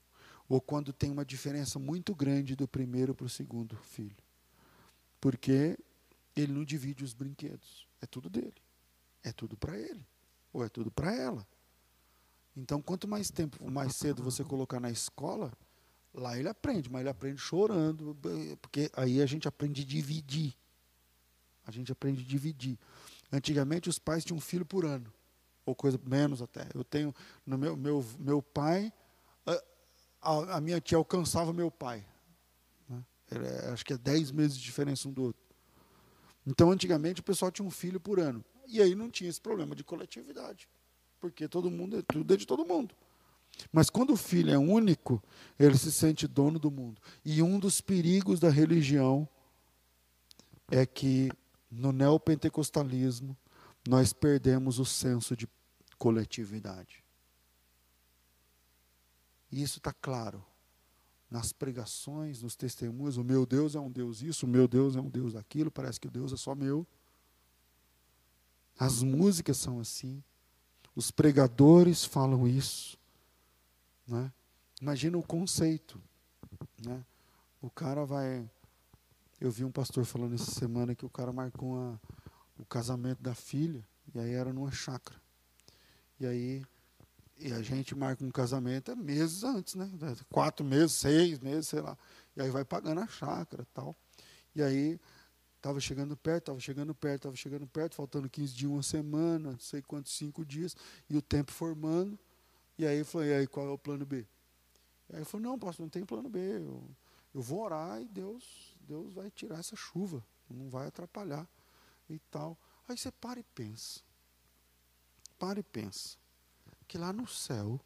ou 0.50 0.60
quando 0.60 0.92
tem 0.92 1.12
uma 1.12 1.26
diferença 1.26 1.78
muito 1.78 2.16
grande 2.16 2.56
do 2.56 2.68
primeiro 2.68 3.14
para 3.14 3.26
o 3.26 3.30
segundo 3.30 3.76
filho. 3.76 4.18
Porque 5.20 5.78
ele 6.42 6.54
não 6.54 6.64
divide 6.64 7.04
os 7.04 7.14
brinquedos. 7.14 7.88
É 8.02 8.06
tudo 8.06 8.30
dele. 8.30 8.56
É 9.24 9.32
tudo 9.32 9.58
para 9.58 9.78
ele. 9.78 10.06
Ou 10.54 10.64
é 10.64 10.70
tudo 10.70 10.92
para 10.92 11.14
ela. 11.14 11.48
Então, 12.56 12.82
quanto 12.82 13.08
mais 13.08 13.30
tempo, 13.30 13.70
mais 13.70 13.96
cedo 13.96 14.24
você 14.24 14.44
colocar 14.44 14.80
na 14.80 14.90
escola, 14.90 15.54
lá 16.14 16.38
ele 16.38 16.50
aprende, 16.50 16.90
mas 16.90 17.02
ele 17.02 17.10
aprende 17.10 17.40
chorando, 17.40 18.18
porque 18.62 18.90
aí 18.94 19.22
a 19.22 19.26
gente 19.26 19.48
aprende 19.48 19.84
a 19.84 19.86
dividir. 19.86 20.56
A 21.66 21.72
gente 21.72 21.92
aprende 21.92 22.24
a 22.24 22.26
dividir. 22.26 22.80
Antigamente 23.32 23.90
os 23.90 24.00
pais 24.00 24.26
tinham 24.26 24.38
um 24.38 24.42
filho 24.42 24.66
por 24.66 24.86
ano, 24.86 25.14
ou 25.66 25.76
coisa 25.76 26.00
menos 26.04 26.42
até. 26.42 26.68
Eu 26.74 26.84
tenho 26.84 27.14
no 27.46 27.58
meu 27.58 27.78
meu, 27.78 28.04
meu 28.18 28.42
pai, 28.42 28.92
a, 30.22 30.58
a 30.58 30.62
minha 30.62 30.82
tia 30.82 30.98
alcançava 30.98 31.54
meu 31.54 31.72
pai. 31.72 32.06
Né? 32.90 33.04
É, 33.32 33.70
acho 33.72 33.86
que 33.86 33.94
é 33.94 33.98
10 33.98 34.32
meses 34.32 34.58
de 34.58 34.64
diferença 34.64 35.08
um 35.08 35.14
do 35.14 35.24
outro. 35.24 35.47
Então, 36.50 36.72
antigamente, 36.72 37.20
o 37.20 37.24
pessoal 37.24 37.52
tinha 37.52 37.68
um 37.68 37.70
filho 37.70 38.00
por 38.00 38.22
ano. 38.22 38.44
E 38.68 38.82
aí 38.82 38.96
não 38.96 39.10
tinha 39.10 39.30
esse 39.30 39.40
problema 39.40 39.76
de 39.76 39.84
coletividade. 39.84 40.70
Porque 41.20 41.46
todo 41.46 41.70
mundo, 41.70 42.02
tudo 42.04 42.34
é 42.34 42.38
de 42.38 42.48
todo 42.48 42.66
mundo. 42.66 42.96
Mas 43.70 43.90
quando 43.90 44.14
o 44.14 44.18
filho 44.18 44.52
é 44.52 44.58
único, 44.58 45.22
ele 45.60 45.78
se 45.78 45.92
sente 45.92 46.26
dono 46.26 46.58
do 46.58 46.72
mundo. 46.72 47.02
E 47.26 47.42
um 47.42 47.60
dos 47.60 47.82
perigos 47.82 48.40
da 48.40 48.50
religião 48.50 49.28
é 50.72 50.86
que 50.86 51.30
no 51.70 51.92
neopentecostalismo 51.92 53.36
nós 53.86 54.14
perdemos 54.14 54.80
o 54.80 54.86
senso 54.86 55.36
de 55.36 55.50
coletividade. 55.98 57.04
E 59.52 59.62
isso 59.62 59.80
está 59.80 59.92
claro 59.92 60.46
nas 61.30 61.52
pregações, 61.52 62.42
nos 62.42 62.56
testemunhos. 62.56 63.18
O 63.18 63.24
meu 63.24 63.46
Deus 63.46 63.76
é 63.76 63.80
um 63.80 63.92
Deus 63.92 64.22
isso, 64.22 64.46
o 64.46 64.50
meu 64.50 64.68
Deus 64.68 64.96
é 64.96 65.02
um 65.02 65.10
Deus 65.10 65.36
aquilo, 65.36 65.70
parece 65.70 66.00
que 66.00 66.08
o 66.08 66.12
Deus 66.12 66.32
é 66.32 66.38
só 66.38 66.56
meu. 66.56 66.86
As 68.80 69.02
músicas 69.02 69.58
são 69.58 69.80
assim. 69.80 70.24
Os 70.96 71.12
pregadores 71.12 72.06
falam 72.06 72.48
isso. 72.48 72.98
Né? 74.08 74.32
Imagina 74.82 75.18
o 75.18 75.24
conceito. 75.24 76.02
Né? 76.84 77.04
O 77.62 77.70
cara 77.70 78.06
vai. 78.06 78.50
Eu 79.40 79.52
vi 79.52 79.64
um 79.64 79.72
pastor 79.72 80.06
falando 80.06 80.34
essa 80.36 80.52
semana 80.52 80.96
que 80.96 81.06
o 81.06 81.10
cara 81.10 81.32
marcou 81.32 81.78
a, 81.78 82.00
o 82.58 82.66
casamento 82.66 83.22
da 83.22 83.36
filha, 83.36 83.86
e 84.14 84.20
aí 84.20 84.32
era 84.32 84.52
numa 84.52 84.72
chácara. 84.72 85.20
E 86.20 86.26
aí 86.26 86.66
e 87.40 87.54
a 87.54 87.62
gente 87.62 87.96
marca 87.96 88.24
um 88.24 88.32
casamento 88.32 88.92
é 88.92 88.96
meses 88.96 89.44
antes, 89.44 89.76
né? 89.76 89.90
Quatro 90.32 90.66
meses, 90.66 90.94
seis 90.94 91.40
meses, 91.40 91.68
sei 91.68 91.82
lá. 91.82 91.98
E 92.36 92.42
aí 92.42 92.50
vai 92.50 92.66
pagando 92.66 93.00
a 93.02 93.08
chácara 93.08 93.66
tal. 93.74 93.96
E 94.56 94.62
aí 94.62 95.00
estava 95.56 95.80
chegando 95.80 96.18
perto, 96.18 96.44
estava 96.44 96.60
chegando 96.60 96.96
perto, 96.96 97.16
estava 97.16 97.36
chegando 97.36 97.68
perto, 97.68 97.96
faltando 97.96 98.30
15 98.30 98.56
dias, 98.56 98.72
uma 98.72 98.84
semana, 98.84 99.52
não 99.52 99.60
sei 99.60 99.82
quantos, 99.82 100.14
cinco 100.14 100.44
dias, 100.46 100.76
e 101.10 101.16
o 101.16 101.22
tempo 101.22 101.52
formando. 101.52 102.18
E 102.78 102.86
aí 102.86 103.00
eu 103.00 103.06
falei, 103.06 103.30
e 103.30 103.34
aí 103.34 103.48
qual 103.48 103.68
é 103.68 103.72
o 103.72 103.78
plano 103.78 104.06
B? 104.06 104.26
E 105.10 105.14
aí 105.14 105.20
ele 105.20 105.26
falou, 105.26 105.48
não, 105.48 105.60
pastor, 105.60 105.84
não 105.84 105.90
tem 105.90 106.06
plano 106.06 106.30
B. 106.30 106.40
Eu, 106.40 106.84
eu 107.36 107.42
vou 107.42 107.62
orar 107.62 108.02
e 108.02 108.06
Deus, 108.06 108.76
Deus 108.82 109.14
vai 109.14 109.30
tirar 109.30 109.60
essa 109.60 109.76
chuva, 109.76 110.24
não 110.50 110.70
vai 110.70 110.88
atrapalhar 110.88 111.48
e 112.10 112.18
tal. 112.32 112.58
Aí 112.88 112.98
você 112.98 113.12
para 113.12 113.40
e 113.40 113.44
pensa. 113.44 114.02
Para 115.38 115.60
e 115.60 115.64
pensa 115.64 116.18
que 116.88 116.98
lá 116.98 117.12
no 117.12 117.28
céu, 117.28 117.80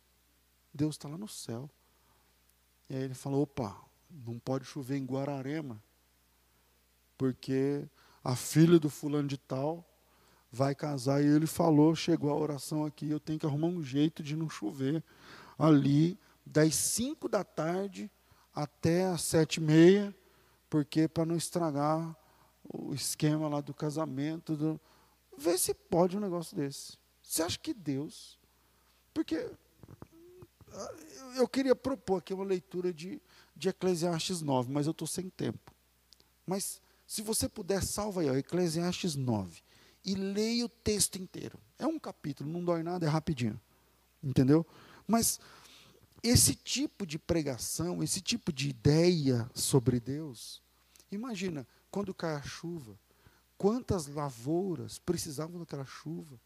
Deus 0.73 0.95
está 0.95 1.07
lá 1.07 1.17
no 1.17 1.27
céu. 1.27 1.69
E 2.89 2.95
aí 2.95 3.03
ele 3.03 3.13
falou: 3.13 3.43
opa, 3.43 3.75
não 4.09 4.37
pode 4.37 4.65
chover 4.65 4.97
em 4.97 5.05
Guararema, 5.05 5.81
porque 7.17 7.87
a 8.23 8.35
filha 8.35 8.79
do 8.79 8.89
fulano 8.89 9.27
de 9.27 9.37
tal 9.37 9.85
vai 10.51 10.75
casar. 10.75 11.23
E 11.23 11.27
ele 11.27 11.47
falou: 11.47 11.95
chegou 11.95 12.29
a 12.29 12.35
oração 12.35 12.85
aqui, 12.85 13.09
eu 13.09 13.19
tenho 13.19 13.39
que 13.39 13.45
arrumar 13.45 13.67
um 13.67 13.83
jeito 13.83 14.21
de 14.21 14.35
não 14.35 14.49
chover 14.49 15.03
ali, 15.57 16.19
das 16.45 16.75
5 16.75 17.29
da 17.29 17.43
tarde 17.43 18.09
até 18.53 19.05
as 19.05 19.21
sete 19.21 19.57
e 19.57 19.61
meia, 19.61 20.15
porque 20.69 21.07
para 21.07 21.25
não 21.25 21.35
estragar 21.35 22.15
o 22.63 22.93
esquema 22.93 23.47
lá 23.47 23.61
do 23.61 23.73
casamento. 23.73 24.55
Do... 24.55 24.81
Vê 25.37 25.57
se 25.57 25.73
pode 25.73 26.17
um 26.17 26.19
negócio 26.19 26.55
desse. 26.55 26.97
Você 27.21 27.43
acha 27.43 27.57
que 27.57 27.73
Deus 27.73 28.40
porque 29.13 29.49
ah, 30.73 30.95
eu 31.35 31.47
queria 31.47 31.75
propor 31.75 32.17
aqui 32.17 32.33
uma 32.33 32.43
leitura 32.43 32.93
de, 32.93 33.21
de 33.55 33.69
Eclesiastes 33.69 34.41
9, 34.41 34.71
mas 34.71 34.85
eu 34.85 34.91
estou 34.91 35.07
sem 35.07 35.29
tempo. 35.29 35.71
Mas 36.45 36.81
se 37.05 37.21
você 37.21 37.49
puder, 37.49 37.83
salva 37.83 38.21
aí, 38.21 38.29
ó, 38.29 38.35
Eclesiastes 38.35 39.15
9. 39.15 39.61
E 40.03 40.15
leia 40.15 40.65
o 40.65 40.69
texto 40.69 41.17
inteiro. 41.17 41.59
É 41.77 41.85
um 41.85 41.99
capítulo, 41.99 42.49
não 42.49 42.63
dói 42.63 42.81
nada, 42.83 43.05
é 43.05 43.09
rapidinho. 43.09 43.59
Entendeu? 44.23 44.65
Mas 45.07 45.39
esse 46.23 46.55
tipo 46.55 47.05
de 47.05 47.19
pregação, 47.19 48.01
esse 48.03 48.21
tipo 48.21 48.53
de 48.53 48.69
ideia 48.69 49.49
sobre 49.53 49.99
Deus, 49.99 50.61
imagina, 51.11 51.67
quando 51.89 52.13
cai 52.13 52.35
a 52.35 52.41
chuva, 52.41 52.97
quantas 53.57 54.07
lavouras 54.07 54.99
precisavam 54.99 55.59
daquela 55.59 55.85
chuva? 55.85 56.39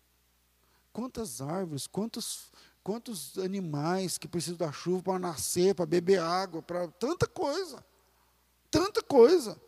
Quantas 0.96 1.42
árvores, 1.42 1.88
quantos, 1.88 2.54
quantos 2.82 3.38
animais 3.38 4.18
que 4.18 4.30
precisam 4.30 4.56
da 4.56 4.72
chuva 4.72 5.04
para 5.04 5.20
nascer, 5.20 5.76
para 5.76 5.86
beber 5.86 6.22
água, 6.22 6.62
para 6.62 6.88
tanta 6.88 7.28
coisa. 7.28 7.86
Tanta 8.72 9.04
coisa. 9.04 9.62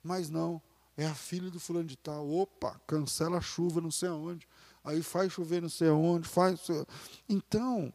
Mas 0.00 0.30
não, 0.30 0.62
é 0.96 1.04
a 1.04 1.14
filha 1.14 1.50
do 1.50 1.58
fulano 1.58 1.88
de 1.88 1.96
tal. 1.96 2.30
Opa, 2.30 2.80
cancela 2.86 3.38
a 3.38 3.40
chuva 3.40 3.80
não 3.80 3.90
sei 3.90 4.10
aonde. 4.10 4.46
Aí 4.84 5.02
faz 5.02 5.32
chover 5.32 5.60
não 5.60 5.68
sei 5.68 5.88
aonde, 5.88 6.28
faz. 6.28 6.60
Então, 7.28 7.92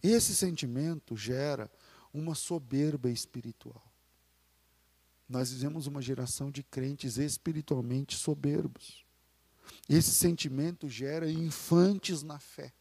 esse 0.00 0.36
sentimento 0.36 1.16
gera 1.16 1.68
uma 2.14 2.36
soberba 2.36 3.10
espiritual. 3.10 3.82
Nós 5.28 5.50
vivemos 5.50 5.88
uma 5.88 6.00
geração 6.00 6.48
de 6.48 6.62
crentes 6.62 7.16
espiritualmente 7.16 8.16
soberbos. 8.16 9.01
Esse 9.88 10.10
sentimento 10.12 10.88
gera 10.88 11.30
infantes 11.30 12.22
na 12.22 12.38
fé. 12.38 12.72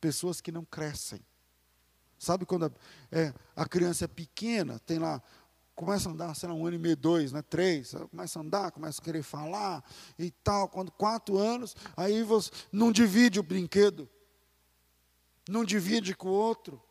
Pessoas 0.00 0.40
que 0.40 0.52
não 0.52 0.64
crescem. 0.64 1.20
Sabe 2.18 2.44
quando 2.44 2.66
a, 2.66 2.70
é, 3.12 3.32
a 3.54 3.66
criança 3.66 4.04
é 4.04 4.08
pequena, 4.08 4.78
tem 4.80 4.98
lá, 4.98 5.22
começa 5.74 6.08
a 6.08 6.12
andar, 6.12 6.34
sei 6.34 6.48
lá, 6.48 6.54
um 6.54 6.66
ano 6.66 6.74
e 6.74 6.78
meio, 6.78 6.96
dois, 6.96 7.30
né, 7.30 7.40
três, 7.42 7.94
começa 8.10 8.38
a 8.38 8.42
andar, 8.42 8.72
começa 8.72 9.00
a 9.00 9.04
querer 9.04 9.22
falar 9.22 9.84
e 10.18 10.30
tal. 10.30 10.68
Quando 10.68 10.90
quatro 10.90 11.38
anos, 11.38 11.76
aí 11.96 12.22
você 12.24 12.50
não 12.72 12.90
divide 12.90 13.38
o 13.38 13.44
brinquedo, 13.44 14.08
não 15.48 15.64
divide 15.64 16.14
com 16.16 16.28
o 16.28 16.32
outro. 16.32 16.82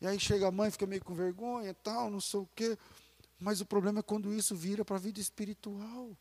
E 0.00 0.06
aí 0.06 0.18
chega 0.18 0.48
a 0.48 0.50
mãe, 0.50 0.70
fica 0.70 0.86
meio 0.86 1.04
com 1.04 1.14
vergonha 1.14 1.72
tal, 1.74 2.10
não 2.10 2.20
sei 2.20 2.40
o 2.40 2.48
quê. 2.54 2.76
Mas 3.38 3.60
o 3.60 3.66
problema 3.66 4.00
é 4.00 4.02
quando 4.02 4.34
isso 4.34 4.54
vira 4.54 4.84
para 4.84 4.96
a 4.96 5.00
vida 5.00 5.20
espiritual. 5.20 6.16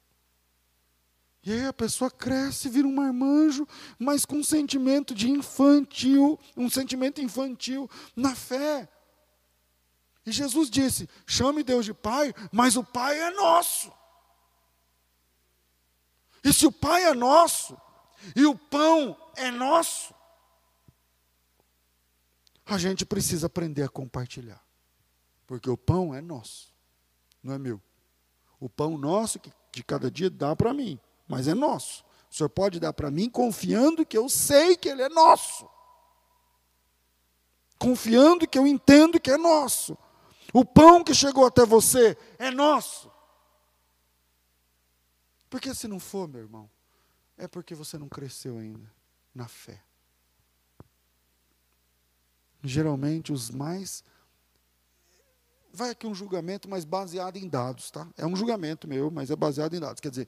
E 1.47 1.51
aí 1.53 1.65
a 1.65 1.71
pessoa 1.71 2.11
cresce, 2.11 2.67
vira 2.67 2.85
um 2.85 2.93
marmanjo, 2.93 3.65
mas 3.97 4.25
com 4.25 4.35
um 4.35 4.43
sentimento 4.43 5.15
de 5.15 5.29
infantil, 5.29 6.37
um 6.57 6.69
sentimento 6.69 7.21
infantil 7.21 7.89
na 8.13 8.35
fé. 8.35 8.89
E 10.25 10.31
Jesus 10.33 10.69
disse: 10.69 11.07
chame 11.25 11.63
Deus 11.63 11.85
de 11.85 11.93
Pai, 11.93 12.33
mas 12.51 12.75
o 12.75 12.83
Pai 12.83 13.17
é 13.17 13.31
nosso. 13.31 13.89
E 16.43 16.51
se 16.51 16.65
o 16.65 16.71
Pai 16.71 17.05
é 17.05 17.13
nosso, 17.13 17.79
e 18.35 18.45
o 18.45 18.53
pão 18.53 19.15
é 19.37 19.49
nosso, 19.49 20.13
a 22.65 22.77
gente 22.77 23.05
precisa 23.05 23.47
aprender 23.47 23.83
a 23.83 23.89
compartilhar. 23.89 24.61
Porque 25.45 25.69
o 25.69 25.77
pão 25.77 26.13
é 26.13 26.19
nosso, 26.19 26.73
não 27.41 27.53
é 27.53 27.57
meu. 27.57 27.81
O 28.59 28.67
pão 28.67 28.97
nosso 28.97 29.39
que 29.39 29.49
de 29.71 29.81
cada 29.81 30.11
dia 30.11 30.29
dá 30.29 30.53
para 30.53 30.73
mim 30.73 30.99
mas 31.27 31.47
é 31.47 31.53
nosso. 31.53 32.05
O 32.29 32.35
senhor 32.35 32.49
pode 32.49 32.79
dar 32.79 32.93
para 32.93 33.11
mim 33.11 33.29
confiando 33.29 34.05
que 34.05 34.17
eu 34.17 34.29
sei 34.29 34.75
que 34.75 34.89
ele 34.89 35.01
é 35.01 35.09
nosso. 35.09 35.69
Confiando 37.79 38.47
que 38.47 38.57
eu 38.57 38.65
entendo 38.65 39.19
que 39.19 39.31
é 39.31 39.37
nosso. 39.37 39.97
O 40.53 40.65
pão 40.65 41.03
que 41.03 41.13
chegou 41.13 41.45
até 41.45 41.65
você 41.65 42.17
é 42.37 42.49
nosso. 42.51 43.11
Porque 45.49 45.73
se 45.73 45.87
não 45.87 45.99
for, 45.99 46.27
meu 46.27 46.41
irmão, 46.41 46.69
é 47.37 47.47
porque 47.47 47.75
você 47.75 47.97
não 47.97 48.09
cresceu 48.09 48.57
ainda 48.57 48.91
na 49.33 49.47
fé. 49.47 49.81
Geralmente 52.63 53.31
os 53.31 53.49
mais 53.49 54.03
vai 55.71 55.91
aqui 55.91 56.07
um 56.07 56.15
julgamento, 56.15 56.67
mas 56.67 56.83
baseado 56.83 57.37
em 57.37 57.47
dados, 57.47 57.91
tá? 57.91 58.07
É 58.17 58.25
um 58.25 58.35
julgamento 58.35 58.87
meu, 58.87 59.11
mas 59.11 59.29
é 59.29 59.35
baseado 59.35 59.75
em 59.75 59.79
dados. 59.79 60.01
Quer 60.01 60.09
dizer, 60.09 60.27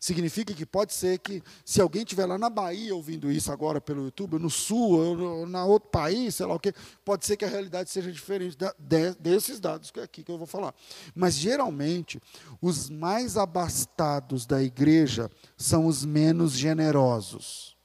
significa 0.00 0.54
que 0.54 0.64
pode 0.64 0.94
ser 0.94 1.18
que, 1.18 1.42
se 1.62 1.78
alguém 1.78 2.02
estiver 2.02 2.24
lá 2.24 2.38
na 2.38 2.48
Bahia 2.48 2.94
ouvindo 2.94 3.30
isso 3.30 3.52
agora 3.52 3.82
pelo 3.82 4.04
YouTube, 4.04 4.38
no 4.38 4.48
Sul, 4.48 4.98
ou 4.98 5.46
na 5.46 5.66
outro 5.66 5.90
país, 5.90 6.36
sei 6.36 6.46
lá 6.46 6.54
o 6.54 6.58
quê, 6.58 6.72
pode 7.04 7.26
ser 7.26 7.36
que 7.36 7.44
a 7.44 7.48
realidade 7.48 7.90
seja 7.90 8.10
diferente 8.10 8.56
da, 8.56 8.74
de, 8.78 9.12
desses 9.16 9.60
dados 9.60 9.90
que 9.90 10.00
é 10.00 10.02
aqui 10.02 10.24
que 10.24 10.32
eu 10.32 10.38
vou 10.38 10.46
falar. 10.46 10.74
Mas, 11.14 11.34
geralmente, 11.34 12.18
os 12.62 12.88
mais 12.88 13.36
abastados 13.36 14.46
da 14.46 14.62
igreja 14.62 15.30
são 15.54 15.84
os 15.84 16.02
menos 16.02 16.52
generosos. 16.52 17.76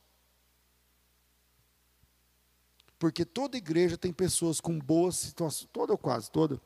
Porque 2.98 3.26
toda 3.26 3.58
igreja 3.58 3.98
tem 3.98 4.14
pessoas 4.14 4.62
com 4.62 4.80
boas 4.80 5.18
situações, 5.18 5.70
toda 5.74 5.92
ou 5.92 5.98
quase 5.98 6.32
toda, 6.32 6.62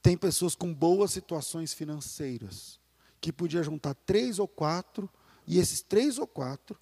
tem 0.00 0.16
pessoas 0.16 0.54
com 0.54 0.72
boas 0.72 1.10
situações 1.10 1.74
financeiras, 1.74 2.77
que 3.20 3.32
podia 3.32 3.62
juntar 3.62 3.94
três 3.94 4.38
ou 4.38 4.48
quatro, 4.48 5.08
e 5.46 5.58
esses 5.58 5.82
três 5.82 6.18
ou 6.18 6.26
quatro 6.26 6.78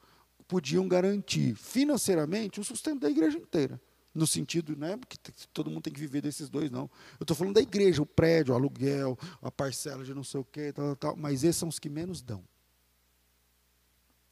podiam 0.49 0.87
garantir 0.87 1.55
financeiramente 1.55 2.61
o 2.61 2.64
sustento 2.64 3.01
da 3.01 3.11
igreja 3.11 3.38
inteira. 3.38 3.81
no 4.16 4.27
sentido, 4.27 4.75
né, 4.75 4.99
que 5.07 5.18
todo 5.53 5.70
mundo 5.70 5.83
tem 5.83 5.92
que 5.92 6.01
viver 6.01 6.22
desses 6.22 6.49
dois, 6.49 6.70
não. 6.70 6.90
Eu 7.20 7.25
estou 7.25 7.37
falando 7.37 7.55
da 7.55 7.61
igreja, 7.61 8.01
o 8.01 8.07
prédio, 8.07 8.55
o 8.55 8.57
aluguel, 8.57 9.18
a 9.42 9.51
parcela 9.51 10.03
de 10.03 10.14
não 10.14 10.25
sei 10.25 10.40
o 10.40 10.44
quê, 10.44 10.72
tal, 10.72 10.96
tal, 10.96 11.16
mas 11.16 11.44
esses 11.44 11.57
são 11.57 11.68
os 11.68 11.79
que 11.79 11.90
menos 11.90 12.22
dão. 12.22 12.42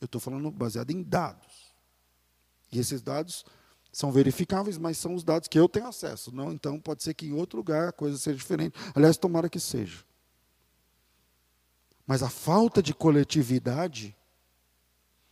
Eu 0.00 0.06
estou 0.06 0.20
falando 0.20 0.50
baseado 0.50 0.90
em 0.90 1.02
dados. 1.02 1.74
E 2.72 2.78
esses 2.78 3.02
dados 3.02 3.44
são 3.92 4.10
verificáveis, 4.10 4.78
mas 4.78 4.96
são 4.96 5.14
os 5.14 5.22
dados 5.22 5.48
que 5.48 5.58
eu 5.58 5.68
tenho 5.68 5.86
acesso. 5.86 6.34
Não, 6.34 6.50
então 6.50 6.80
pode 6.80 7.02
ser 7.02 7.12
que 7.12 7.26
em 7.26 7.32
outro 7.32 7.58
lugar 7.58 7.88
a 7.88 7.92
coisa 7.92 8.16
seja 8.16 8.38
diferente. 8.38 8.74
Aliás, 8.94 9.18
tomara 9.18 9.50
que 9.50 9.60
seja. 9.60 10.02
Mas 12.06 12.22
a 12.22 12.28
falta 12.28 12.82
de 12.82 12.92
coletividade 12.92 14.16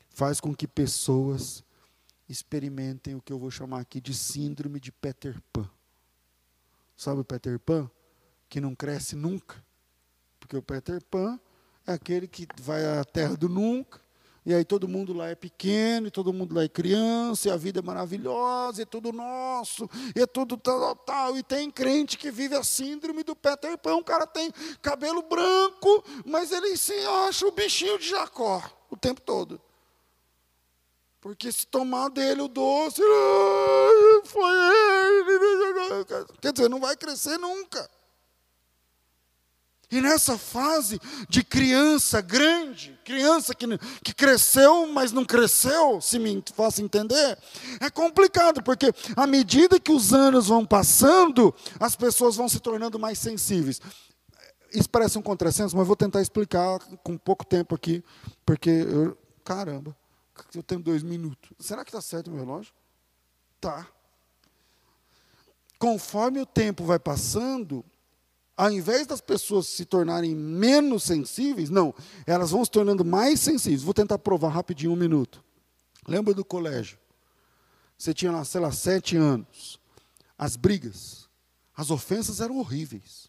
faz 0.09 0.41
com 0.41 0.55
que 0.55 0.67
pessoas 0.67 1.65
experimentem 2.29 3.15
o 3.15 3.21
que 3.21 3.33
eu 3.33 3.39
vou 3.39 3.51
chamar 3.51 3.81
aqui 3.81 4.01
de 4.01 4.15
síndrome 4.15 4.81
de 4.81 4.91
Peter 4.91 5.41
Pan. 5.53 5.69
Sabe 6.97 7.21
o 7.21 7.25
Peter 7.25 7.59
Pan? 7.59 7.91
Que 8.49 8.61
não 8.61 8.75
cresce 8.75 9.17
nunca. 9.17 9.63
Porque 10.41 10.57
o 10.57 10.63
Peter 10.63 11.03
Pan 11.05 11.39
é 11.87 11.93
aquele 11.93 12.27
que 12.27 12.47
vai 12.61 12.85
à 12.99 13.05
terra 13.05 13.37
do 13.37 13.49
nunca, 13.49 14.01
e 14.45 14.53
aí 14.53 14.65
todo 14.65 14.89
mundo 14.89 15.13
lá 15.13 15.29
é 15.29 15.35
pequeno, 15.35 16.09
e 16.09 16.11
todo 16.11 16.33
mundo 16.33 16.55
lá 16.55 16.65
é 16.65 16.69
criança, 16.69 17.49
e 17.49 17.51
a 17.51 17.57
vida 17.57 17.79
é 17.79 17.83
maravilhosa, 17.83 18.81
e 18.81 18.83
é 18.83 18.87
tudo 18.87 19.13
nosso, 19.13 19.89
e 20.17 20.21
é 20.21 20.27
tudo 20.27 20.57
tal, 20.57 20.97
tal. 20.97 21.37
E 21.37 21.43
tem 21.43 21.71
crente 21.71 22.19
que 22.19 22.31
vive 22.31 22.57
a 22.57 22.65
síndrome 22.65 23.23
do 23.23 23.37
Peter 23.37 23.79
Pan. 23.79 23.97
O 23.97 24.05
cara 24.05 24.27
tem 24.27 24.53
cabelo 24.81 25.23
branco, 25.23 26.05
mas 26.25 26.51
ele 26.51 26.77
se 26.77 26.95
acha 27.27 27.47
o 27.47 27.53
bichinho 27.53 27.99
de 27.99 28.09
Jacó 28.09 28.63
o 28.91 28.97
tempo 28.97 29.21
todo. 29.21 29.61
Porque 31.21 31.53
se 31.53 31.67
tomar 31.67 32.11
dele 32.11 32.43
o 32.43 32.49
doce, 32.49 33.01
foi 34.25 34.53
ele. 34.53 36.05
Quer 36.41 36.53
dizer, 36.53 36.69
não 36.69 36.81
vai 36.81 36.97
crescer 36.97 37.39
nunca. 37.39 37.89
E 39.93 40.01
nessa 40.01 40.39
fase 40.39 40.99
de 41.29 41.45
criança 41.45 42.23
grande, 42.23 42.99
criança 43.05 43.55
que, 43.55 43.67
que 44.03 44.15
cresceu, 44.15 44.87
mas 44.87 45.13
não 45.13 45.23
cresceu, 45.23 46.01
se 46.01 46.19
me 46.19 46.43
faça 46.55 46.81
entender, 46.81 47.39
é 47.79 47.91
complicado, 47.91 48.63
porque 48.63 48.91
à 49.15 49.27
medida 49.27 49.79
que 49.79 49.93
os 49.93 50.15
anos 50.15 50.47
vão 50.47 50.65
passando, 50.65 51.55
as 51.79 51.95
pessoas 51.95 52.37
vão 52.37 52.49
se 52.49 52.59
tornando 52.59 52.99
mais 52.99 53.19
sensíveis. 53.19 53.83
Isso 54.73 54.89
parece 54.89 55.19
um 55.19 55.23
contrassenso, 55.23 55.77
mas 55.77 55.87
vou 55.87 55.95
tentar 55.95 56.23
explicar 56.23 56.79
com 57.03 57.19
pouco 57.19 57.45
tempo 57.45 57.75
aqui, 57.75 58.03
porque, 58.47 58.71
eu, 58.71 59.19
caramba, 59.45 59.95
eu 60.55 60.63
tenho 60.63 60.81
dois 60.81 61.03
minutos. 61.03 61.51
Será 61.59 61.85
que 61.85 61.91
está 61.91 62.01
certo 62.01 62.29
o 62.29 62.31
meu 62.31 62.47
relógio? 62.47 62.73
Tá. 63.61 63.87
Conforme 65.79 66.41
o 66.41 66.47
tempo 66.47 66.83
vai 66.83 66.99
passando, 66.99 67.85
ao 68.63 68.71
invés 68.71 69.09
das 69.09 69.21
pessoas 69.21 69.67
se 69.67 69.85
tornarem 69.85 70.37
menos 70.37 71.03
sensíveis, 71.03 71.69
não, 71.69 71.93
elas 72.25 72.53
vão 72.53 72.65
se 72.65 72.71
tornando 72.71 73.05
mais 73.05 73.41
sensíveis. 73.41 73.83
Vou 73.83 73.93
tentar 73.93 74.19
provar 74.19 74.51
rapidinho 74.51 74.93
um 74.93 74.97
minuto. 74.97 75.43
Lembra 76.07 76.33
do 76.33 76.45
colégio? 76.45 76.97
Você 77.99 78.15
tinha 78.15 78.31
lá, 78.31 78.45
sei 78.45 78.61
lá, 78.61 78.71
sete 78.71 79.17
anos. 79.17 79.81
As 80.39 80.55
brigas, 80.55 81.29
as 81.77 81.91
ofensas 81.91 82.41
eram 82.41 82.57
horríveis. 82.59 83.29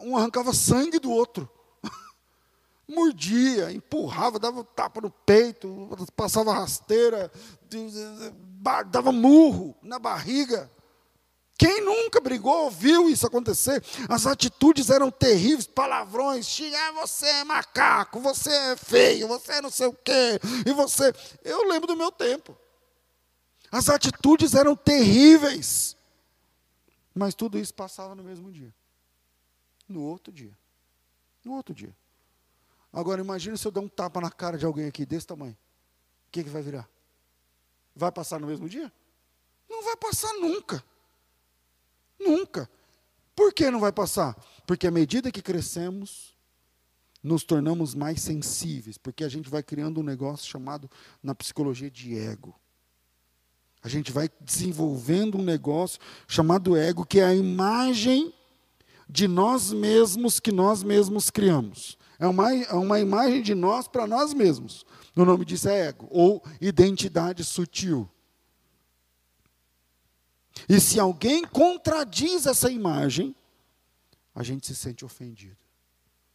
Um 0.00 0.16
arrancava 0.16 0.54
sangue 0.54 1.00
do 1.00 1.10
outro. 1.10 1.50
Mordia, 2.86 3.72
empurrava, 3.72 4.38
dava 4.38 4.62
tapa 4.62 5.00
no 5.00 5.10
peito, 5.10 5.88
passava 6.14 6.52
rasteira, 6.52 7.32
dava 8.92 9.10
murro 9.10 9.76
na 9.82 9.98
barriga. 9.98 10.70
Quem 11.60 11.82
nunca 11.82 12.22
brigou, 12.22 12.70
viu 12.70 13.10
isso 13.10 13.26
acontecer? 13.26 13.84
As 14.08 14.26
atitudes 14.26 14.88
eram 14.88 15.10
terríveis, 15.10 15.66
palavrões, 15.66 16.48
xingar 16.48 16.90
você 16.92 17.26
é 17.26 17.44
macaco, 17.44 18.18
você 18.18 18.50
é 18.50 18.76
feio, 18.78 19.28
você 19.28 19.52
é 19.52 19.60
não 19.60 19.68
sei 19.68 19.86
o 19.86 19.92
quê, 19.92 20.40
e 20.66 20.72
você. 20.72 21.12
Eu 21.44 21.68
lembro 21.68 21.86
do 21.86 21.94
meu 21.94 22.10
tempo. 22.10 22.56
As 23.70 23.90
atitudes 23.90 24.54
eram 24.54 24.74
terríveis. 24.74 25.98
Mas 27.14 27.34
tudo 27.34 27.58
isso 27.58 27.74
passava 27.74 28.14
no 28.14 28.24
mesmo 28.24 28.50
dia. 28.50 28.74
No 29.86 30.00
outro 30.00 30.32
dia. 30.32 30.56
No 31.44 31.52
outro 31.52 31.74
dia. 31.74 31.94
Agora 32.90 33.20
imagine 33.20 33.58
se 33.58 33.68
eu 33.68 33.70
der 33.70 33.80
um 33.80 33.88
tapa 33.88 34.18
na 34.18 34.30
cara 34.30 34.56
de 34.56 34.64
alguém 34.64 34.86
aqui 34.86 35.04
desse 35.04 35.26
tamanho. 35.26 35.58
O 36.26 36.30
que, 36.32 36.42
que 36.42 36.48
vai 36.48 36.62
virar? 36.62 36.88
Vai 37.94 38.10
passar 38.10 38.40
no 38.40 38.46
mesmo 38.46 38.66
dia? 38.66 38.90
Não 39.68 39.84
vai 39.84 39.96
passar 39.98 40.32
nunca. 40.38 40.82
Nunca. 42.20 42.68
Por 43.34 43.52
que 43.52 43.70
não 43.70 43.80
vai 43.80 43.90
passar? 43.90 44.36
Porque 44.66 44.86
à 44.86 44.90
medida 44.90 45.32
que 45.32 45.40
crescemos, 45.40 46.36
nos 47.22 47.42
tornamos 47.42 47.94
mais 47.94 48.20
sensíveis, 48.20 48.96
porque 48.96 49.24
a 49.24 49.28
gente 49.28 49.48
vai 49.48 49.62
criando 49.62 50.00
um 50.00 50.04
negócio 50.04 50.48
chamado 50.48 50.90
na 51.22 51.34
psicologia 51.34 51.90
de 51.90 52.16
ego. 52.16 52.54
A 53.82 53.88
gente 53.88 54.12
vai 54.12 54.28
desenvolvendo 54.40 55.38
um 55.38 55.42
negócio 55.42 55.98
chamado 56.28 56.76
ego, 56.76 57.04
que 57.04 57.20
é 57.20 57.24
a 57.24 57.34
imagem 57.34 58.32
de 59.08 59.26
nós 59.26 59.72
mesmos 59.72 60.38
que 60.38 60.52
nós 60.52 60.82
mesmos 60.82 61.30
criamos. 61.30 61.98
É 62.18 62.26
uma, 62.26 62.54
é 62.54 62.74
uma 62.74 63.00
imagem 63.00 63.42
de 63.42 63.54
nós 63.54 63.88
para 63.88 64.06
nós 64.06 64.34
mesmos. 64.34 64.84
O 65.16 65.24
nome 65.24 65.44
disso 65.44 65.68
é 65.68 65.88
ego, 65.88 66.06
ou 66.10 66.42
identidade 66.60 67.42
sutil. 67.42 68.08
E 70.68 70.80
se 70.80 70.98
alguém 70.98 71.44
contradiz 71.44 72.46
essa 72.46 72.70
imagem, 72.70 73.34
a 74.34 74.42
gente 74.42 74.66
se 74.66 74.74
sente 74.74 75.04
ofendido. 75.04 75.56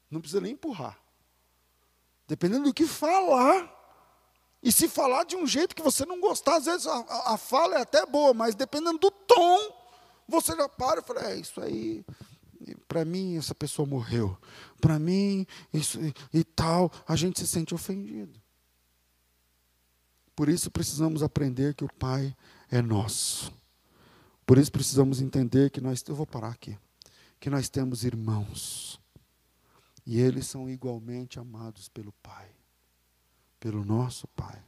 Não 0.10 0.22
precisa 0.22 0.42
nem 0.42 0.54
empurrar. 0.54 1.00
Dependendo 2.28 2.66
do 2.66 2.74
que 2.74 2.86
falar, 2.86 3.72
e 4.62 4.72
se 4.72 4.88
falar 4.88 5.26
de 5.26 5.36
um 5.36 5.46
jeito 5.46 5.76
que 5.76 5.82
você 5.82 6.06
não 6.06 6.20
gostar, 6.20 6.56
às 6.56 6.66
vezes 6.66 6.88
a, 6.88 7.34
a 7.34 7.38
fala 7.38 7.76
é 7.76 7.82
até 7.82 8.06
boa, 8.06 8.34
mas 8.34 8.56
dependendo 8.56 8.98
do 8.98 9.12
tom, 9.12 9.86
você 10.28 10.56
já 10.56 10.68
para 10.68 11.02
e 11.02 11.04
fala: 11.04 11.32
é 11.32 11.36
isso 11.36 11.62
aí, 11.62 12.04
para 12.88 13.06
mim 13.06 13.38
essa 13.38 13.54
pessoa 13.54 13.88
morreu, 13.88 14.36
para 14.82 14.98
mim 14.98 15.46
isso 15.72 16.00
e, 16.02 16.14
e 16.34 16.44
tal, 16.44 16.92
a 17.08 17.16
gente 17.16 17.40
se 17.40 17.48
sente 17.48 17.76
ofendido. 17.76 18.42
Por 20.36 20.50
isso 20.50 20.72
precisamos 20.72 21.22
aprender 21.24 21.76
que 21.76 21.84
o 21.86 21.94
Pai 21.94 22.36
é 22.72 22.82
nosso. 22.82 23.54
Por 24.46 24.58
isso 24.58 24.72
precisamos 24.72 25.22
entender 25.22 25.72
que 25.72 25.82
nós, 25.82 26.04
eu 26.08 26.16
vou 26.16 26.28
parar 26.28 26.50
aqui, 26.50 26.78
que 27.40 27.50
nós 27.50 27.68
temos 27.70 28.04
irmãos. 28.04 29.00
E 30.06 30.20
eles 30.20 30.46
são 30.46 30.70
igualmente 30.70 31.40
amados 31.40 31.90
pelo 31.90 32.14
Pai, 32.22 32.50
pelo 33.60 33.84
nosso 33.84 34.28
Pai. 34.30 34.64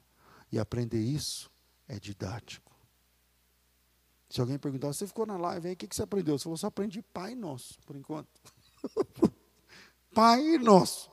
E 0.51 0.57
aprender 0.57 0.99
isso 0.99 1.51
é 1.87 1.99
didático. 1.99 2.71
Se 4.29 4.41
alguém 4.41 4.57
perguntar, 4.57 4.87
você 4.87 5.05
ficou 5.05 5.25
na 5.25 5.37
live 5.37 5.67
aí, 5.67 5.73
o 5.73 5.77
que, 5.77 5.87
que 5.87 5.95
você 5.95 6.03
aprendeu? 6.03 6.37
Você 6.37 6.43
falou, 6.43 6.57
só 6.57 6.67
aprendi 6.67 7.01
Pai 7.01 7.35
Nosso, 7.35 7.79
por 7.85 7.95
enquanto. 7.95 8.29
pai 10.13 10.57
Nosso. 10.57 11.09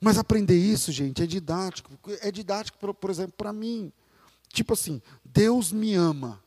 Mas 0.00 0.18
aprender 0.18 0.56
isso, 0.56 0.92
gente, 0.92 1.22
é 1.22 1.26
didático. 1.26 1.90
É 2.20 2.30
didático, 2.30 2.78
por, 2.78 2.92
por 2.92 3.10
exemplo, 3.10 3.34
para 3.36 3.52
mim. 3.52 3.92
Tipo 4.48 4.74
assim, 4.74 5.00
Deus 5.24 5.72
me 5.72 5.94
ama. 5.94 6.41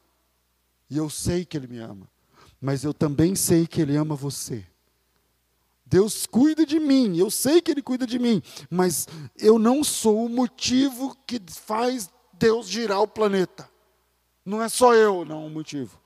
E 0.89 0.98
eu 0.98 1.10
sei 1.10 1.45
que 1.45 1.58
Ele 1.58 1.67
me 1.67 1.80
ama. 1.80 2.08
Mas 2.62 2.84
eu 2.84 2.93
também 2.93 3.36
sei 3.36 3.67
que 3.67 3.82
Ele 3.82 3.95
ama 3.95 4.15
você. 4.15 4.65
Deus 5.86 6.26
cuida 6.26 6.65
de 6.65 6.80
mim, 6.80 7.15
eu 7.17 7.30
sei 7.30 7.62
que 7.62 7.69
Ele 7.69 7.82
cuida 7.82 8.08
de 8.08 8.17
mim, 8.17 8.41
mas 8.69 9.08
eu 9.38 9.60
não 9.60 9.84
sou 9.84 10.26
o 10.26 10.30
motivo 10.30 11.15
que 11.28 11.39
faz 11.48 12.10
Deus 12.34 12.67
girar 12.67 13.02
o 13.02 13.08
planeta. 13.08 13.69
Não 14.43 14.62
é 14.62 14.67
só 14.67 14.95
eu, 14.95 15.24
não, 15.24 15.45
o 15.45 15.50
motivo. 15.50 16.00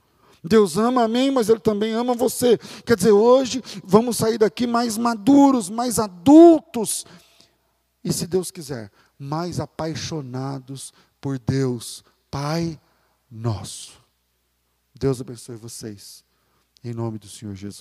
Deus 0.44 0.78
ama 0.78 1.04
a 1.04 1.08
mim, 1.08 1.32
mas 1.32 1.50
Ele 1.50 1.60
também 1.60 1.94
ama 1.94 2.14
você. 2.14 2.58
Quer 2.86 2.96
dizer, 2.96 3.12
hoje 3.12 3.62
vamos 3.84 4.18
sair 4.18 4.38
daqui 4.38 4.68
mais 4.68 4.98
maduros, 4.98 5.70
mais 5.70 5.98
adultos. 5.98 7.06
E 8.04 8.12
se 8.14 8.28
Deus 8.28 8.52
quiser, 8.52 8.92
mais 9.18 9.60
apaixonados 9.60 10.94
por 11.20 11.38
Deus, 11.38 12.04
Pai 12.32 12.80
nosso. 13.30 13.99
Deus 15.00 15.22
abençoe 15.22 15.56
vocês. 15.56 16.26
Em 16.84 16.94
nome 16.94 17.18
do 17.18 17.30
Senhor 17.30 17.56
Jesus. 17.56 17.78